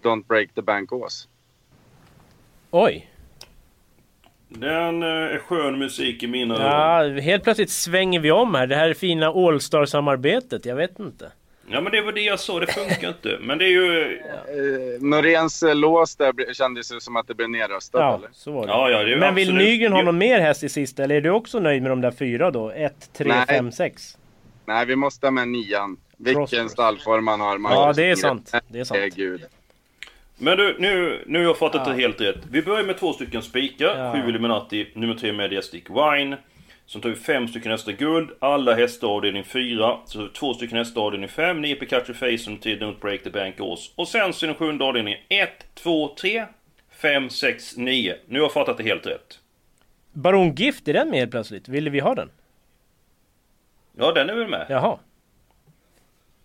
Don't 0.03 0.25
Break 0.27 0.49
the 0.55 0.63
Bank 0.63 0.93
Ås. 0.93 1.29
Oj! 2.71 3.11
Den 4.49 5.03
eh, 5.03 5.09
är 5.09 5.39
skön 5.39 5.79
musik 5.79 6.23
i 6.23 6.27
mina 6.27 6.55
Ja, 6.55 7.05
öron. 7.05 7.19
helt 7.19 7.45
plötsligt 7.45 7.71
svänger 7.71 8.21
vi 8.21 8.31
om 8.31 8.55
här. 8.55 8.67
Det 8.67 8.77
här 8.77 8.95
fina 8.95 9.27
All-Star-samarbetet. 9.29 10.65
Jag 10.65 10.77
vet 10.77 10.99
inte. 10.99 11.33
Ja 11.71 11.81
men 11.81 11.93
det 11.93 12.01
var 12.01 12.13
det 12.13 12.21
jag 12.21 12.41
sa, 12.41 12.61
det 12.61 12.67
funkar 12.67 13.09
inte. 13.09 13.39
Men 13.41 13.59
det 13.59 13.65
är 13.65 13.69
ju... 13.69 14.21
Ja. 14.29 14.35
Eh, 14.35 15.03
Noréns 15.03 15.63
eh, 15.63 15.75
lås 15.75 16.17
där 16.17 16.55
kändes 16.55 16.93
ju 16.93 17.01
som 17.01 17.17
att 17.17 17.27
det 17.27 17.35
blev 17.35 17.51
nerröstat 17.51 18.01
ja, 18.01 18.15
eller? 18.15 18.29
så 18.33 18.53
var 18.53 18.67
det. 18.67 18.73
Ja, 18.73 18.91
ja, 18.91 19.05
det 19.05 19.17
men 19.17 19.35
vill 19.35 19.55
Nygren 19.55 19.93
ha 19.93 20.03
någon 20.03 20.19
mer 20.19 20.41
häst 20.41 20.65
i 20.65 20.69
sista? 20.69 21.05
Eller 21.05 21.15
är 21.15 21.21
du 21.21 21.31
också 21.31 21.59
nöjd 21.59 21.83
med 21.83 21.91
de 21.91 22.01
där 22.01 22.11
fyra 22.11 22.51
då? 22.51 22.71
1, 22.71 23.11
3, 23.13 23.33
5, 23.49 23.73
6? 23.73 24.19
Nej, 24.65 24.87
vi 24.87 24.97
måste 24.97 25.27
ha 25.27 25.31
med 25.31 25.49
nian. 25.49 25.97
Vilken 26.17 26.69
stallform 26.69 27.25
man 27.25 27.41
har. 27.41 27.59
Man 27.59 27.73
ja, 27.73 27.93
det 27.93 28.11
är 28.11 28.17
sant. 28.17 28.53
Det 28.69 28.81
är 28.81 28.85
sant. 28.85 29.15
Gud. 29.17 29.45
Men 30.39 30.57
du, 30.57 30.77
nu, 30.79 31.25
nu 31.27 31.39
har 31.39 31.45
jag 31.45 31.59
fattat 31.59 31.83
ja. 31.87 31.93
det 31.93 32.01
helt 32.01 32.21
rätt. 32.21 32.39
Vi 32.51 32.63
börjar 32.63 32.85
med 32.85 32.99
två 32.99 33.13
stycken 33.13 33.43
spikar. 33.43 33.99
Ja. 33.99 34.13
Sju 34.13 34.29
Illuminati, 34.29 34.89
nummer 34.95 35.15
tre 35.15 35.33
Mediastic 35.33 35.85
Wine. 35.89 36.37
Tar 36.93 37.09
vi 37.09 37.17
fem 37.17 37.49
stycken 37.49 37.71
hästar 37.71 37.93
guld, 37.93 38.31
alla 38.39 38.75
hästar 38.75 39.09
avdelning 39.09 39.45
4. 39.45 39.99
Så 40.07 40.23
vi 40.23 40.29
två 40.29 40.55
stycken 40.55 40.79
hästar 40.79 41.01
avdelning 41.01 41.29
5, 41.29 41.61
9 41.61 41.75
Pikachu 41.75 42.15
Face 42.15 42.51
och 42.51 42.61
10 42.61 42.77
Don't 42.77 43.01
Break 43.01 43.23
the 43.23 43.31
Bank 43.31 43.61
Ås. 43.61 43.93
Och 43.97 44.09
sen 44.09 44.33
så 44.33 44.47
är 44.47 44.49
den 44.49 44.57
sjunde 44.57 44.85
avdelningen 44.85 45.21
1, 45.29 45.51
2, 45.75 46.15
3, 46.21 46.47
5, 46.91 47.31
6, 47.31 47.77
9. 47.77 48.17
Nu 48.27 48.39
har 48.39 48.45
jag 48.45 48.53
fattat 48.53 48.77
det 48.77 48.83
helt 48.83 49.07
rätt. 49.07 49.41
Baron 50.13 50.55
Gift, 50.55 50.89
är 50.89 50.93
den 50.93 51.11
med 51.11 51.19
helt 51.19 51.31
plötsligt? 51.31 51.69
Ville 51.69 51.91
vi 51.91 52.01
ha 52.01 52.15
den? 52.15 52.31
Ja, 53.97 54.13
den 54.13 54.31
är 54.31 54.35
väl 54.35 54.49
med? 54.49 54.67
Jaha. 54.69 54.99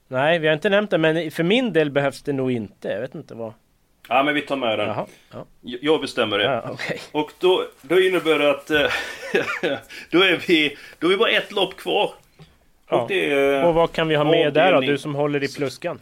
Nej, 0.07 0.39
vi 0.39 0.47
har 0.47 0.53
inte 0.53 0.69
nämnt 0.69 0.89
den, 0.89 1.01
men 1.01 1.31
för 1.31 1.43
min 1.43 1.73
del 1.73 1.91
behövs 1.91 2.21
det 2.21 2.33
nog 2.33 2.51
inte. 2.51 2.87
Jag 2.87 3.01
vet 3.01 3.15
inte 3.15 3.35
vad... 3.35 3.53
Ja, 4.09 4.23
men 4.23 4.33
vi 4.33 4.41
tar 4.41 4.55
med 4.55 4.79
den. 4.79 4.87
Jaha. 4.87 5.05
Ja. 5.31 5.45
Jag 5.61 6.01
bestämmer 6.01 6.37
det. 6.37 6.43
Ja, 6.43 6.69
okej. 6.71 7.01
Och 7.11 7.31
då, 7.39 7.65
då 7.81 7.99
innebär 7.99 8.39
det 8.39 8.51
att... 8.51 8.69
eh, 8.69 8.77
då, 10.11 10.21
är 10.23 10.47
vi, 10.47 10.77
då 10.99 11.07
är 11.07 11.11
vi 11.11 11.17
bara 11.17 11.29
ett 11.29 11.51
lopp 11.51 11.75
kvar. 11.77 12.11
Ja. 12.89 13.01
Och 13.01 13.11
är... 13.11 13.65
Och 13.65 13.73
vad 13.73 13.91
kan 13.91 14.07
vi 14.07 14.15
ha 14.15 14.23
med 14.23 14.53
där 14.53 14.73
då? 14.73 14.81
Du 14.81 14.97
som 14.97 15.15
håller 15.15 15.43
i 15.43 15.47
pluskan. 15.47 15.99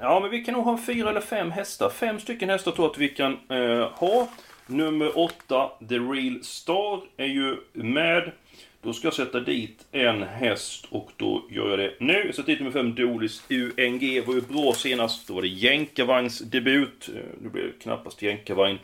Ja, 0.00 0.20
men 0.20 0.30
vi 0.30 0.44
kan 0.44 0.54
nog 0.54 0.64
ha 0.64 0.78
fyra 0.86 1.10
eller 1.10 1.20
fem 1.20 1.50
hästar. 1.50 1.90
Fem 1.90 2.20
stycken 2.20 2.50
hästar 2.50 2.72
tror 2.72 2.84
jag 2.84 2.92
att 2.92 2.98
vi 2.98 3.08
kan 3.08 3.32
eh, 3.32 3.88
ha. 3.92 4.28
Nummer 4.70 5.18
8, 5.18 5.70
The 5.88 5.94
Real 5.98 6.44
Star, 6.44 7.00
är 7.16 7.26
ju 7.26 7.56
med. 7.72 8.30
Då 8.82 8.92
ska 8.92 9.06
jag 9.06 9.14
sätta 9.14 9.40
dit 9.40 9.86
en 9.92 10.22
häst 10.22 10.86
och 10.90 11.10
då 11.16 11.42
gör 11.50 11.70
jag 11.70 11.78
det 11.78 11.94
nu. 12.00 12.22
Jag 12.26 12.34
sätter 12.34 12.52
dit 12.52 12.58
nummer 12.58 12.72
5, 12.72 12.94
Dolis 12.94 13.42
UNG. 13.50 14.22
Var 14.26 14.34
ju 14.34 14.40
bra 14.40 14.72
senast. 14.72 15.28
Då 15.28 15.34
var 15.34 15.42
det 15.42 15.48
jänkarvagns 15.48 16.38
debut. 16.38 17.10
Eh, 17.14 17.22
nu 17.42 17.48
blir 17.48 17.62
det 17.62 17.82
knappast 17.82 18.22
jänkarvagn. 18.22 18.78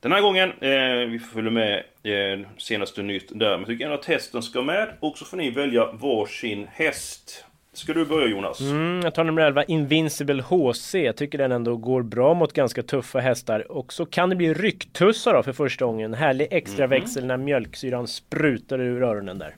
Den 0.00 0.12
här 0.12 0.20
gången, 0.20 0.52
eh, 0.60 1.10
vi 1.10 1.18
följer 1.18 1.50
med 1.50 1.84
eh, 2.02 2.48
senaste 2.58 3.02
nytt 3.02 3.28
där. 3.28 3.50
Men 3.50 3.60
jag 3.60 3.66
tycker 3.66 3.84
ändå 3.84 3.98
att 3.98 4.04
hästen 4.04 4.42
ska 4.42 4.62
med. 4.62 4.96
Och 5.00 5.18
så 5.18 5.24
får 5.24 5.36
ni 5.36 5.50
välja 5.50 5.92
varsin 5.92 6.66
häst. 6.72 7.44
Ska 7.74 7.92
du 7.92 8.04
börja 8.04 8.26
Jonas? 8.26 8.60
Mm, 8.60 9.00
jag 9.04 9.14
tar 9.14 9.24
nummer 9.24 9.42
11, 9.42 9.64
Invincible 9.64 10.42
HC. 10.42 10.94
Jag 10.94 11.16
tycker 11.16 11.38
den 11.38 11.52
ändå 11.52 11.76
går 11.76 12.02
bra 12.02 12.34
mot 12.34 12.52
ganska 12.52 12.82
tuffa 12.82 13.18
hästar. 13.18 13.72
Och 13.72 13.92
så 13.92 14.06
kan 14.06 14.28
det 14.30 14.36
bli 14.36 14.54
rycktussar 14.54 15.34
då 15.34 15.42
för 15.42 15.52
första 15.52 15.84
gången. 15.84 16.14
Härlig 16.14 16.48
extra 16.50 16.86
växel 16.86 17.26
när 17.26 17.36
mjölksyran 17.36 18.06
sprutar 18.08 18.78
ur 18.80 19.02
öronen 19.02 19.38
där. 19.38 19.56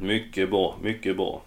Mycket 0.00 0.50
bra, 0.50 0.76
mycket 0.82 1.16
bra. 1.16 1.42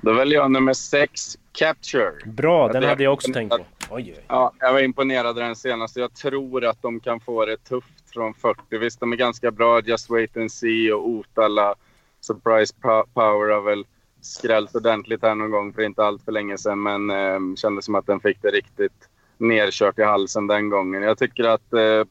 Då 0.00 0.12
väljer 0.12 0.38
jag 0.38 0.50
nummer 0.50 0.72
sex, 0.72 1.38
Capture. 1.52 2.12
Bra, 2.24 2.68
den 2.72 2.82
det- 2.82 2.88
hade 2.88 3.02
jag 3.04 3.12
också 3.12 3.32
tänkt 3.32 3.50
på. 3.50 3.64
Oj, 3.90 4.14
oj. 4.16 4.24
Ja, 4.28 4.52
jag 4.60 4.72
var 4.72 4.80
imponerad 4.80 5.26
av 5.26 5.34
den 5.34 5.56
senaste. 5.56 6.00
Jag 6.00 6.14
tror 6.14 6.64
att 6.64 6.82
de 6.82 7.00
kan 7.00 7.20
få 7.20 7.44
det 7.46 7.56
tufft 7.56 8.10
från 8.12 8.34
40. 8.34 8.78
Visst, 8.78 9.00
de 9.00 9.12
är 9.12 9.16
ganska 9.16 9.50
bra. 9.50 9.80
Just 9.80 10.10
Wait 10.10 10.36
and 10.36 10.52
See 10.52 10.92
och 10.92 11.08
Otala. 11.08 11.74
Surprise 12.20 12.74
Po- 12.82 13.04
Power 13.14 13.54
har 13.54 13.60
väl 13.60 13.84
skrällt 14.34 14.74
ordentligt 14.74 15.22
här 15.22 15.34
någon 15.34 15.50
gång 15.50 15.72
för 15.72 15.82
inte 15.82 16.04
allt 16.04 16.24
för 16.24 16.32
länge 16.32 16.58
sedan. 16.58 16.82
Men 16.82 17.10
eh, 17.10 17.56
kändes 17.56 17.84
som 17.84 17.94
att 17.94 18.06
den 18.06 18.20
fick 18.20 18.42
det 18.42 18.50
riktigt 18.50 19.08
nerkört 19.38 19.98
i 19.98 20.02
halsen 20.02 20.46
den 20.46 20.70
gången. 20.70 21.02
Jag 21.02 21.18
tycker 21.18 21.44
att 21.44 21.72
eh, 21.72 22.04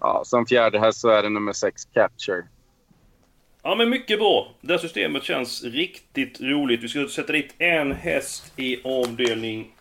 ja, 0.00 0.22
som 0.24 0.46
fjärde 0.46 0.78
häst 0.78 1.00
så 1.00 1.08
är 1.08 1.22
det 1.22 1.28
nummer 1.28 1.52
sex, 1.52 1.84
Capture. 1.84 2.44
Ja 3.62 3.74
men 3.74 3.90
mycket 3.90 4.18
bra. 4.18 4.54
Det 4.60 4.72
här 4.72 4.78
systemet 4.78 5.24
känns 5.24 5.64
riktigt 5.64 6.40
roligt. 6.40 6.82
Vi 6.82 6.88
ska 6.88 7.08
sätta 7.08 7.32
dit 7.32 7.54
en 7.58 7.92
häst 7.92 8.52
i 8.56 8.80
avdelning 8.84 9.72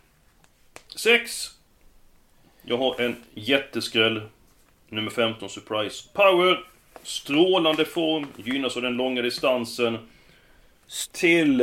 6. 0.95 1.49
Jag 2.61 2.77
har 2.77 3.01
en 3.01 3.15
jätteskräll. 3.33 4.21
Nummer 4.89 5.11
15 5.11 5.49
Surprise 5.49 6.09
Power. 6.13 6.67
Strålande 7.03 7.85
form. 7.85 8.27
Gynnas 8.35 8.75
av 8.75 8.81
den 8.81 8.93
långa 8.93 9.21
distansen. 9.21 9.97
Till... 11.13 11.61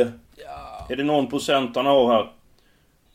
Är 0.88 0.96
det 0.96 1.04
någon 1.04 1.30
procent 1.30 1.76
han 1.76 1.86
har 1.86 2.12
här? 2.12 2.28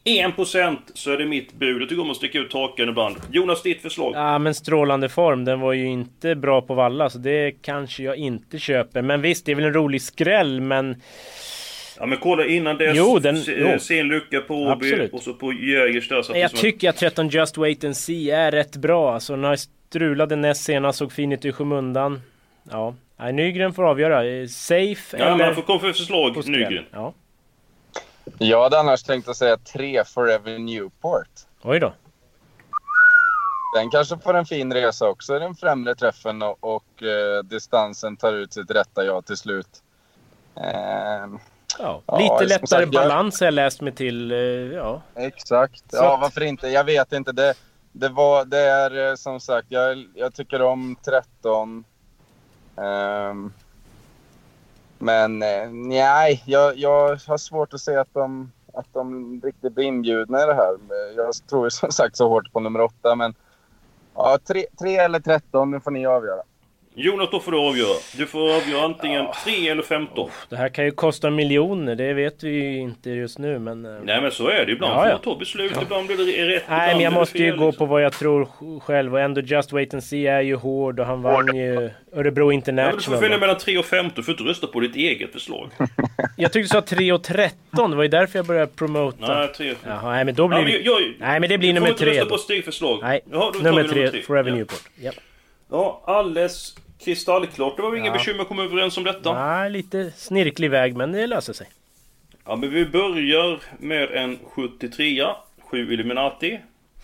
1% 0.06 0.78
så 0.94 1.12
är 1.12 1.18
det 1.18 1.26
mitt 1.26 1.54
bud. 1.54 1.82
Jag 1.82 1.90
tycker 1.90 2.02
om 2.02 2.12
att 2.12 2.18
sticka 2.18 2.40
ut 2.40 2.54
hakan 2.54 2.90
ibland. 2.90 3.16
Jonas, 3.32 3.62
ditt 3.62 3.82
förslag? 3.82 4.14
Ja 4.16 4.40
men 4.40 4.56
strålande 4.56 5.10
form, 5.10 5.46
den 5.46 5.60
var 5.60 5.74
ju 5.74 5.86
inte 5.86 6.36
bra 6.36 6.62
på 6.62 6.74
valla 6.74 7.10
så 7.10 7.18
det 7.18 7.52
kanske 7.62 8.04
jag 8.04 8.16
inte 8.16 8.60
köper. 8.60 9.02
Men 9.02 9.22
visst, 9.22 9.46
det 9.46 9.52
är 9.52 9.56
väl 9.56 9.66
en 9.66 9.74
rolig 9.74 10.02
skräll 10.02 10.62
men 10.62 11.02
Ja 12.00 12.06
men 12.06 12.18
kolla 12.18 12.46
innan 12.46 12.78
dess. 12.78 12.98
Jo, 12.98 13.20
den- 13.20 13.44
jo. 13.48 13.80
se 13.80 14.00
en 14.00 14.08
lucka 14.08 14.42
på 14.42 14.56
Åby 14.56 15.10
och 15.12 15.22
så 15.22 15.34
på 15.34 15.54
Jägers 15.54 16.10
där. 16.10 16.22
Så 16.22 16.38
jag 16.38 16.52
tycker 16.52 16.90
att 16.90 16.98
13 16.98 17.30
Just 17.30 17.58
Wait 17.58 17.84
and 17.84 17.98
See 17.98 18.32
är 18.32 18.52
rätt 18.52 18.76
bra. 18.76 19.14
Alltså 19.14 19.36
när 19.36 19.50
jag 19.50 19.60
strulade 19.60 20.36
näst 20.36 20.64
senast, 20.64 21.00
såg 21.00 21.12
fin 21.12 21.32
ut 21.32 21.46
i 21.46 21.52
skymundan. 21.52 22.22
Ja, 22.72 22.96
Nej, 23.18 23.34
Nygren 23.34 23.74
får 23.74 23.84
avgöra. 23.84 24.26
Eh, 24.26 24.48
Safe 24.48 25.18
Ja, 25.18 25.26
eller... 25.26 25.38
men 25.38 25.56
får 25.56 25.62
komma 25.62 25.80
för 25.80 25.94
förslag, 25.94 26.32
skräll. 26.44 26.52
Nygren. 26.60 26.86
Ja. 26.92 27.14
Jag 28.38 28.64
hade 28.64 28.80
annars 28.80 29.04
tänkt 29.04 29.28
att 29.30 29.38
säga 29.38 29.58
tre, 29.58 30.04
Forever 30.06 30.60
Newport. 30.60 31.30
Oj 31.62 31.80
då. 31.80 31.94
Den 33.76 33.90
kanske 33.90 34.18
får 34.18 34.34
en 34.34 34.46
fin 34.46 34.74
resa 34.74 35.08
också 35.10 35.36
i 35.36 35.40
den 35.40 35.56
främre 35.56 35.96
träffen 35.96 36.42
och, 36.42 36.58
och 36.76 37.04
eh, 37.04 37.44
distansen 37.44 38.18
tar 38.18 38.34
ut 38.34 38.54
sitt 38.54 38.72
rätta 38.72 39.06
ja 39.06 39.22
till 39.22 39.38
slut. 39.38 39.68
Ehm, 40.56 41.40
Ja. 41.80 42.02
Ja, 42.06 42.18
Lite 42.18 42.38
som 42.38 42.48
lättare 42.48 42.68
sagt, 42.68 42.92
balans 42.92 43.40
har 43.40 43.48
jag 43.48 43.54
läst 43.54 43.82
mig 43.82 43.94
till. 43.94 44.32
eh, 44.32 44.38
Ja. 44.38 45.02
exakt. 45.16 45.84
Så 45.92 45.98
Ja, 45.98 46.18
varför 46.22 46.44
inte? 46.44 46.68
Jag 46.68 46.84
vet 46.84 47.14
inte. 47.14 47.32
Det, 47.32 47.54
det, 47.92 48.10
var, 48.10 48.46
det 48.46 48.60
är 48.60 49.10
eh, 49.10 49.16
som 49.16 49.40
sagt, 49.40 49.68
jag, 49.70 50.06
jag 50.16 50.34
tycker 50.34 50.62
om 50.62 50.96
13. 51.06 51.84
Um, 52.78 53.54
men 55.00 55.42
eh, 55.42 55.70
nej, 55.72 56.44
jag, 56.46 56.78
jag 56.78 57.10
har 57.28 57.38
svårt 57.38 57.74
att 57.74 57.82
se 57.82 57.96
att 57.96 58.14
de, 58.14 58.52
att 58.74 58.94
de 58.94 59.42
riktigt 59.44 59.74
blir 59.74 59.86
inbjudna 59.86 60.44
i 60.44 60.46
det 60.46 60.54
här. 60.54 60.78
Jag 61.16 61.34
tror 61.50 61.70
som 61.70 61.92
sagt 61.92 62.18
så 62.18 62.30
hårt 62.30 62.54
på 62.54 62.60
nummer 62.60 62.82
åtta. 62.82 63.16
men 63.16 63.34
ja, 64.16 64.40
3 64.80 64.96
eller 64.96 65.20
13, 65.20 65.72
nu 65.72 65.80
får 65.80 65.92
ni 65.92 66.06
avgöra. 66.06 66.42
Jonas, 67.00 67.30
då 67.32 67.40
får 67.40 67.52
du 67.52 67.58
avgöra. 67.58 67.96
Du 68.18 68.26
får 68.26 68.56
avgöra 68.56 68.82
antingen 68.86 69.26
3 69.46 69.70
eller 69.70 69.84
15. 69.84 70.30
Det 70.50 70.56
här 70.56 70.70
kan 70.70 70.86
ju 70.86 70.92
kosta 70.92 71.30
miljoner, 71.30 71.96
det 71.96 72.14
vet 72.14 72.44
vi 72.44 72.50
ju 72.52 72.78
inte 72.78 73.10
just 73.10 73.40
nu 73.40 73.60
men... 73.60 73.86
eh, 73.86 73.92
Nej 74.04 74.22
men 74.22 74.32
så 74.32 74.48
är 74.50 74.66
det. 74.66 74.72
Ibland 74.72 74.94
Ja, 74.94 74.98
får 74.98 75.06
ja. 75.08 75.12
man 75.12 75.22
ta 75.22 75.36
beslut, 75.40 75.72
ibland 75.82 76.08
blir 76.08 76.18
det 76.18 76.56
rätt, 76.56 76.64
Nej 76.70 76.94
men 76.94 77.04
jag 77.04 77.14
måste 77.14 77.38
ju 77.38 77.50
fel, 77.52 77.60
gå 77.60 77.66
liksom. 77.66 77.88
på 77.88 77.92
vad 77.94 78.02
jag 78.04 78.14
tror 78.14 78.46
sj- 78.46 78.80
själv 78.80 79.14
och 79.14 79.20
ändå 79.22 79.42
Just 79.42 79.72
Wait 79.72 79.94
and 79.94 80.04
See 80.04 80.28
är 80.28 80.42
ju 80.42 80.56
hård 80.56 81.00
och 81.00 81.06
han 81.06 81.22
vann 81.22 81.56
ju 81.56 81.90
Örebro 82.14 82.14
Ja, 82.14 82.20
men 82.20 82.26
du 82.26 82.34
får 82.36 82.54
International. 82.54 83.20
välja 83.22 83.38
mellan 83.38 83.58
3 83.58 83.78
och 83.78 83.86
15, 83.86 84.12
du 84.16 84.24
får 84.24 84.32
inte 84.32 84.44
rösta 84.44 84.68
på 84.68 84.80
ditt 84.80 84.96
eget 84.96 85.32
förslag. 85.34 85.70
jag 86.38 86.54
tyckte 86.54 86.78
du 86.78 86.82
sa 86.82 86.96
3 86.96 87.12
och 87.12 87.24
13, 87.24 87.90
det 87.92 87.96
var 87.98 88.04
ju 88.04 88.10
därför 88.10 88.40
jag 88.40 88.46
började 88.46 88.68
promota. 88.76 89.40
Nej, 89.40 89.48
3. 89.48 89.74
Jaha, 89.86 90.12
nej 90.12 90.26
men 90.26 90.36
då 90.36 90.48
blir 90.48 90.58
Ja, 90.58 90.64
men 90.64 90.72
det... 90.74 90.80
jag, 90.80 91.02
Nej 91.20 91.40
men 91.40 91.50
det 91.50 91.58
blir 91.58 91.70
du 91.70 91.74
får 91.74 91.80
nummer 91.80 91.90
inte 91.90 92.04
3 92.04 92.10
rösta 92.12 92.24
då. 92.24 92.30
på 92.30 92.38
stigförslag. 92.38 93.00
Nej, 93.02 93.20
Jaha, 93.32 93.52
nummer 93.64 93.84
vi 93.84 93.90
3, 93.90 94.10
tre. 94.10 94.22
Forever 94.22 94.50
ja. 94.50 94.56
Newport. 94.56 94.82
Ja. 95.02 95.12
Ja, 95.72 96.04
alldeles 96.08 96.76
kristallklart. 97.00 97.76
Det 97.76 97.82
var 97.82 97.90
väl 97.90 98.00
inga 98.00 98.08
Ja. 98.08 98.14
bekymmer 98.14 98.42
att 98.42 98.48
komma 98.48 98.64
överens 98.64 98.98
om 98.98 99.04
detta. 99.04 99.34
Nej, 99.48 99.70
lite 99.70 100.12
snirklig 100.16 100.72
väg 100.72 100.96
men 100.96 101.12
det 101.12 101.28
löser 101.28 101.54
sig. 101.54 101.68
Ja, 102.46 102.56
men 102.56 102.70
vi 102.70 102.86
börjar 102.86 103.60
med 103.80 104.12
en 104.12 104.40
73 104.56 105.26
7 105.60 105.94
Illuminati. 105.94 106.60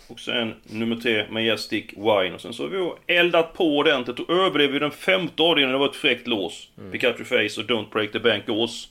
Och 0.07 0.19
sen 0.19 0.53
nummer 0.63 0.95
3 0.95 1.25
Majestic 1.29 1.85
Wine. 1.95 2.35
Och 2.35 2.41
sen 2.41 2.53
så 2.53 2.63
har 2.63 2.69
vi 3.07 3.13
eldat 3.15 3.53
på 3.53 3.77
ordentligt 3.77 4.19
och 4.19 4.29
överlevde 4.29 4.79
den 4.79 4.91
femte 4.91 5.43
avdelningen. 5.43 5.71
Det 5.71 5.77
var 5.77 5.89
ett 5.89 5.95
fräckt 5.95 6.27
lås. 6.27 6.69
Mm. 6.77 6.91
Pikachu 6.91 7.23
Face 7.23 7.61
och 7.61 7.67
Don't 7.69 7.89
Break 7.91 8.11
the 8.11 8.19
Bank 8.19 8.49
Ås. 8.49 8.89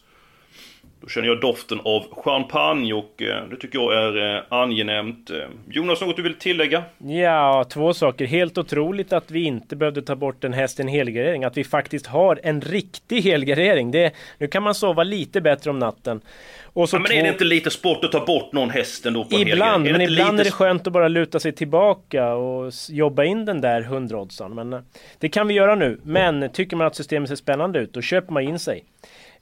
Då 1.02 1.08
känner 1.08 1.28
jag 1.28 1.40
doften 1.40 1.80
av 1.84 2.22
champagne 2.24 2.92
och 2.92 3.22
eh, 3.22 3.48
det 3.50 3.56
tycker 3.56 3.78
jag 3.78 3.94
är 3.94 4.36
eh, 4.36 4.42
angenämt. 4.48 5.30
Eh, 5.30 5.36
Jonas, 5.70 6.00
något 6.00 6.16
du 6.16 6.22
vill 6.22 6.34
tillägga? 6.34 6.82
Ja, 6.98 7.64
två 7.70 7.94
saker. 7.94 8.26
Helt 8.26 8.58
otroligt 8.58 9.12
att 9.12 9.30
vi 9.30 9.42
inte 9.42 9.76
behövde 9.76 10.02
ta 10.02 10.16
bort 10.16 10.44
en 10.44 10.52
häst 10.52 10.78
i 10.78 10.82
en 10.82 10.88
helgardering. 10.88 11.44
Att 11.44 11.56
vi 11.56 11.64
faktiskt 11.64 12.06
har 12.06 12.40
en 12.42 12.60
riktig 12.60 13.22
helgardering. 13.22 13.90
Det, 13.90 14.12
nu 14.38 14.46
kan 14.46 14.62
man 14.62 14.74
sova 14.74 15.02
lite 15.02 15.40
bättre 15.40 15.70
om 15.70 15.78
natten. 15.78 16.20
Och 16.64 16.88
så 16.88 16.96
Ja, 16.96 17.00
men 17.00 17.10
två... 17.10 17.16
är 17.16 17.22
det 17.22 17.28
inte 17.28 17.44
lite 17.44 17.70
sport 17.70 18.04
att 18.04 18.12
ta 18.12 18.24
bort 18.24 18.52
någon 18.52 18.70
häst 18.70 19.06
ändå 19.06 19.24
på 19.24 19.38
Ibland, 19.38 19.84
men 19.84 20.00
ibland 20.00 20.36
lite 20.38 20.42
är 20.42 20.44
det 20.44 20.50
skönt 20.50 20.86
att 20.86 20.92
bara 20.92 21.08
luta 21.08 21.40
sig 21.40 21.52
tillbaka 21.52 22.34
och 22.34 22.72
jobba 22.88 23.24
in 23.24 23.44
den 23.44 23.60
där 23.60 23.82
hundraoddsan. 23.82 24.54
Men 24.54 24.84
det 25.18 25.28
kan 25.28 25.48
vi 25.48 25.54
göra 25.54 25.74
nu. 25.74 26.00
Men 26.02 26.50
tycker 26.52 26.76
man 26.76 26.86
att 26.86 26.96
systemet 26.96 27.28
ser 27.28 27.36
spännande 27.36 27.78
ut, 27.78 27.92
då 27.92 28.00
köper 28.00 28.32
man 28.32 28.42
in 28.42 28.58
sig. 28.58 28.84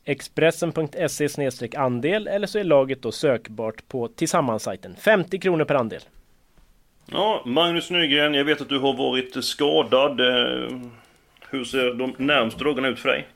Expressen.se 0.04 1.76
andel 1.76 2.26
eller 2.28 2.46
så 2.46 2.58
är 2.58 2.64
laget 2.64 3.02
då 3.02 3.12
sökbart 3.12 3.88
på 3.88 4.08
Tillsammans-sajten. 4.08 4.96
50 4.96 5.38
kronor 5.38 5.64
per 5.64 5.74
andel. 5.74 6.02
Ja, 7.06 7.42
Magnus 7.46 7.90
Nygren, 7.90 8.34
jag 8.34 8.44
vet 8.44 8.60
att 8.60 8.68
du 8.68 8.78
har 8.78 8.92
varit 8.96 9.44
skadad. 9.44 10.20
Eh, 10.20 10.78
Hur 11.50 11.64
ser 11.64 11.94
de 11.94 12.14
närmaste 12.16 12.64
dagarna 12.64 12.88
ut 12.88 12.98
för 12.98 13.08
dig? 13.08 13.28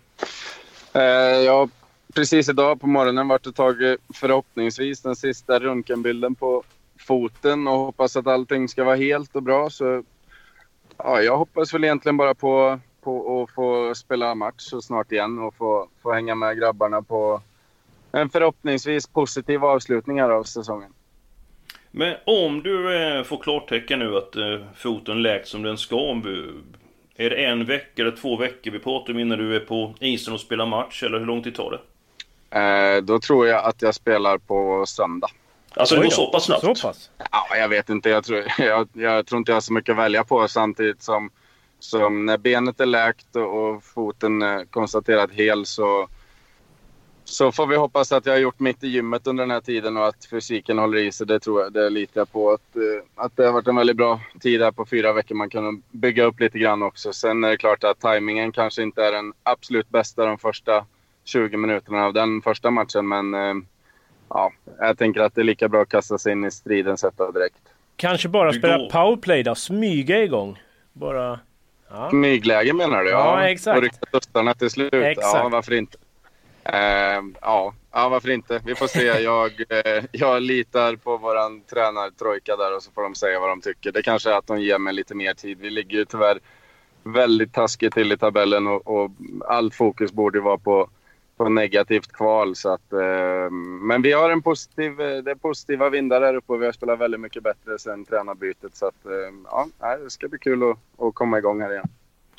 Eh, 0.95 1.03
jag 1.45 1.53
har 1.59 1.69
precis 2.15 2.49
idag 2.49 2.81
på 2.81 2.87
morgonen 2.87 3.29
varit 3.29 3.47
och 3.47 3.55
tagit 3.55 4.01
förhoppningsvis 4.15 5.03
den 5.03 5.17
sista 5.17 5.61
röntgenbilden 5.61 6.35
på 6.35 6.63
foten 6.99 7.69
och 7.69 7.79
hoppas 7.79 8.17
att 8.17 8.27
allting 8.27 8.69
ska 8.69 8.85
vara 8.85 8.97
helt 8.97 9.37
och 9.37 9.43
bra. 9.43 9.71
Så, 9.71 10.03
ja, 10.97 11.21
jag 11.23 11.39
hoppas 11.39 11.75
väl 11.75 11.85
egentligen 11.85 12.17
bara 12.17 12.35
på 12.35 12.81
att 13.45 13.55
få 13.55 13.95
spela 13.95 14.35
match 14.35 14.55
så 14.59 14.83
snart 14.83 15.13
igen 15.13 15.39
och 15.39 15.55
få, 15.55 15.89
få 16.03 16.13
hänga 16.13 16.35
med 16.35 16.59
grabbarna 16.59 17.03
på 17.03 17.41
en 18.13 18.31
förhoppningsvis 18.31 19.07
positiv 19.07 19.65
avslutning 19.65 20.21
här 20.21 20.31
av 20.31 20.45
säsongen. 20.45 20.93
Men 21.91 22.17
om 22.27 22.63
du 22.63 22.97
eh, 22.97 23.23
får 23.23 23.39
klartecken 23.39 23.99
nu 23.99 24.17
att 24.17 24.37
eh, 24.37 24.59
foten 24.77 25.23
läkt 25.23 25.49
som 25.49 25.63
den 25.63 25.79
ska. 25.79 26.23
Är 27.17 27.31
det 27.31 27.45
en 27.45 27.65
vecka 27.65 28.03
eller 28.03 28.17
två 28.17 28.37
veckor 28.37 28.71
vi 28.71 28.79
pratar 28.79 29.13
om 29.13 29.19
innan 29.19 29.39
du 29.39 29.57
är 29.57 29.61
på 29.61 29.95
isen 30.01 30.35
och 30.35 30.41
spelar 30.41 30.67
match? 30.67 31.03
Eller 31.03 31.19
hur 31.19 31.27
lång 31.27 31.43
tid 31.43 31.55
tar 31.55 31.71
det? 31.71 31.81
Eh, 32.59 33.03
då 33.03 33.21
tror 33.21 33.47
jag 33.47 33.65
att 33.65 33.83
jag 33.83 33.95
spelar 33.95 34.39
på 34.39 34.85
söndag. 34.87 35.29
Alltså 35.77 35.97
det 35.97 36.03
går 36.03 36.11
så 36.11 36.31
pass 36.31 36.45
snabbt? 36.45 36.61
Så 36.61 36.89
pass? 36.89 37.11
Ja, 37.33 37.57
jag 37.57 37.69
vet 37.69 37.89
inte. 37.89 38.11
Jag 38.11 38.25
tror, 38.25 38.45
jag, 38.59 38.89
jag 38.93 39.27
tror 39.27 39.39
inte 39.39 39.53
jag 39.53 39.57
har 39.57 39.61
så 39.61 39.73
mycket 39.73 39.93
att 39.93 39.99
välja 39.99 40.25
på 40.25 40.49
samtidigt 40.49 41.03
som, 41.03 41.31
som 41.85 42.27
när 42.27 42.39
benet 42.39 42.81
är 42.81 42.87
läkt 42.87 43.37
och, 43.37 43.85
foten 43.85 44.43
är 44.43 44.65
konstaterat 44.65 45.31
hel 45.31 45.67
så, 45.67 46.09
så 47.25 47.53
får 47.53 47.67
vi 47.67 47.77
hoppas 47.77 48.13
att 48.13 48.27
jag 48.27 48.33
har 48.33 48.39
gjort 48.39 48.61
mitt 48.61 48.85
i 48.85 48.89
gymmet 48.89 49.27
under 49.27 49.43
den 49.43 49.51
här 49.51 49.61
tiden 49.61 49.97
och 49.97 50.07
att 50.07 50.25
fysiken 50.31 50.79
håller 50.79 50.99
i 50.99 51.13
sig. 51.13 51.27
Det 51.27 51.41
tror 51.41 51.63
jag. 51.63 51.73
Det 51.73 51.91
litar 51.91 52.21
jag 52.21 52.33
på. 52.33 52.51
Att, 52.51 52.77
eh, 52.77 53.25
att 53.25 53.37
det 53.37 53.45
har 53.45 53.53
varit 53.53 53.69
en 53.69 53.77
väldigt 53.77 53.97
bra 53.97 54.21
tid 54.41 54.63
här 54.63 54.73
på 54.73 54.87
fyra 54.87 55.13
veckor. 55.13 55.35
Man 55.35 55.51
kan 55.51 55.83
bygga 55.91 56.25
upp 56.25 56.41
lite 56.41 56.59
grann 56.59 56.83
också. 56.83 57.13
Sen 57.13 57.45
är 57.45 57.51
det 57.51 57.57
klart 57.57 57.85
att 57.85 58.01
tajmingen 58.01 58.53
kanske 58.53 58.83
inte 58.83 59.05
är 59.05 59.13
den 59.13 59.33
absolut 59.43 59.89
bästa 59.89 60.27
de 60.27 60.39
första 60.39 60.87
20 61.25 61.57
minuterna 61.57 62.05
av 62.05 62.13
den 62.13 62.43
första 62.43 62.71
matchen. 62.71 63.09
Men 63.09 63.35
eh, 63.35 63.55
ja, 64.29 64.53
jag 64.79 64.99
tänker 64.99 65.21
att 65.21 65.35
det 65.35 65.41
är 65.41 65.45
lika 65.45 65.69
bra 65.69 65.83
att 65.83 65.89
kasta 65.89 66.19
sig 66.19 66.33
in 66.33 66.45
i 66.45 66.51
striden 66.51 66.97
sätta 66.97 67.31
direkt. 67.31 67.63
Kanske 67.97 68.29
bara 68.29 68.53
spela 68.53 68.89
powerplay 68.91 69.43
då, 69.43 69.55
smyga 69.55 70.23
igång. 70.23 70.59
Bara... 70.93 71.39
Ja. 71.91 72.11
Smygläge 72.11 72.73
menar 72.73 73.05
du? 73.05 73.11
Ja, 73.11 73.43
ja 73.43 73.49
exakt. 73.49 73.77
Och 73.77 73.83
rycka 73.83 74.07
tussarna 74.13 74.55
till 74.55 74.71
slut? 74.71 74.95
Exakt. 74.95 75.37
Ja, 75.37 75.49
varför 75.49 75.75
inte? 75.75 75.99
Uh, 76.69 77.25
ja. 77.41 77.75
ja, 77.93 78.09
varför 78.09 78.31
inte? 78.31 78.61
Vi 78.65 78.75
får 78.75 78.87
se. 78.87 79.05
Jag, 79.05 79.51
uh, 79.51 80.05
jag 80.13 80.43
litar 80.43 80.97
på 80.97 81.17
våran 81.17 81.61
tränartrojka 81.61 82.57
där 82.57 82.77
och 82.77 82.83
så 82.83 82.91
får 82.91 83.03
de 83.03 83.15
säga 83.15 83.41
vad 83.41 83.49
de 83.49 83.61
tycker. 83.61 83.93
Det 83.93 84.03
kanske 84.03 84.31
är 84.31 84.35
att 84.35 84.47
de 84.47 84.61
ger 84.61 84.79
mig 84.79 84.95
lite 84.95 85.15
mer 85.15 85.35
tid. 85.35 85.59
Vi 85.61 85.71
ligger 85.71 85.99
ju 85.99 86.05
tyvärr 86.05 86.39
väldigt 87.03 87.53
taskigt 87.53 87.95
till 87.95 88.13
i 88.13 88.17
tabellen 88.17 88.67
och, 88.67 88.87
och 88.87 89.11
allt 89.49 89.75
fokus 89.75 90.13
borde 90.13 90.41
vara 90.41 90.59
på 90.59 90.89
på 91.37 91.49
negativt 91.49 92.13
kval. 92.13 92.57
Så 92.57 92.69
att, 92.69 92.93
eh, 92.93 93.51
men 93.81 94.03
vi 94.03 94.13
har 94.13 94.31
en 94.31 94.43
positiv, 94.43 95.01
eh, 95.01 95.23
det 95.23 95.31
är 95.31 95.35
positiva 95.35 95.91
vindar 95.91 96.21
där 96.21 96.35
uppe 96.35 96.53
och 96.53 96.63
vi 96.63 96.67
har 96.67 96.73
spelat 96.73 96.99
väldigt 96.99 97.21
mycket 97.21 97.43
bättre 97.43 97.79
sen 97.79 98.05
tränarbytet. 98.05 98.77
Så 98.77 98.87
att, 98.87 99.07
eh, 99.07 99.67
ja, 99.81 99.97
det 100.05 100.11
ska 100.11 100.29
bli 100.29 100.39
kul 100.39 100.63
att, 100.71 100.79
att 100.99 101.15
komma 101.15 101.39
igång 101.39 101.61
här 101.61 101.73
igen. 101.73 101.89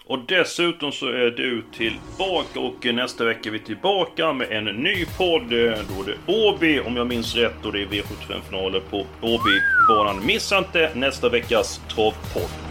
Och 0.07 0.19
dessutom 0.27 0.91
så 0.91 1.07
är 1.07 1.31
du 1.31 1.63
tillbaka 1.73 2.59
och 2.59 2.95
nästa 2.95 3.25
vecka 3.25 3.49
är 3.49 3.51
vi 3.51 3.59
tillbaka 3.59 4.33
med 4.33 4.51
en 4.51 4.65
ny 4.65 5.05
podd. 5.17 5.49
Då 5.49 5.55
är 5.55 6.05
det 6.05 6.33
Åby, 6.33 6.79
om 6.79 6.95
jag 6.95 7.07
minns 7.07 7.35
rätt, 7.35 7.65
och 7.65 7.71
det 7.71 7.81
är 7.81 7.85
V75-finaler 7.85 8.79
på 8.79 9.05
Åbybanan. 9.21 10.25
Missa 10.25 10.57
inte 10.57 10.91
nästa 10.95 11.29
veckas 11.29 11.81
travpodd. 11.95 12.64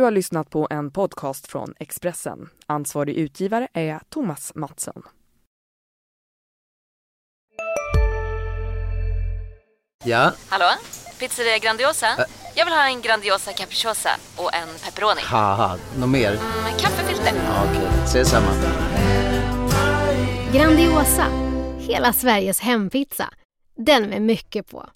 Du 0.00 0.04
har 0.04 0.10
lyssnat 0.10 0.50
på 0.50 0.66
en 0.70 0.90
podcast 0.90 1.46
från 1.46 1.74
Expressen. 1.78 2.48
Ansvarig 2.66 3.16
utgivare 3.16 3.68
är 3.72 4.00
Thomas 4.08 4.52
Mattsson. 4.54 5.02
Ja? 10.04 10.32
Hallå? 10.48 10.64
Pizzeria 11.18 11.58
Grandiosa? 11.58 12.06
Ä 12.06 12.24
Jag 12.54 12.64
vill 12.64 12.74
ha 12.74 12.86
en 12.86 13.00
Grandiosa 13.00 13.52
capriciosa 13.52 14.10
och 14.36 14.54
en 14.54 14.68
pepperoni. 14.84 15.20
något 15.98 16.08
mer? 16.08 16.32
Mm, 16.32 16.78
kaffefilter. 16.78 17.32
Ja, 17.36 17.64
Okej, 17.64 17.88
okay. 17.88 18.04
ses 18.04 18.30
samma. 18.30 18.52
Grandiosa, 20.52 21.26
hela 21.78 22.12
Sveriges 22.12 22.60
hempizza. 22.60 23.28
Den 23.76 24.02
med 24.02 24.22
mycket 24.22 24.70
på. 24.70 24.90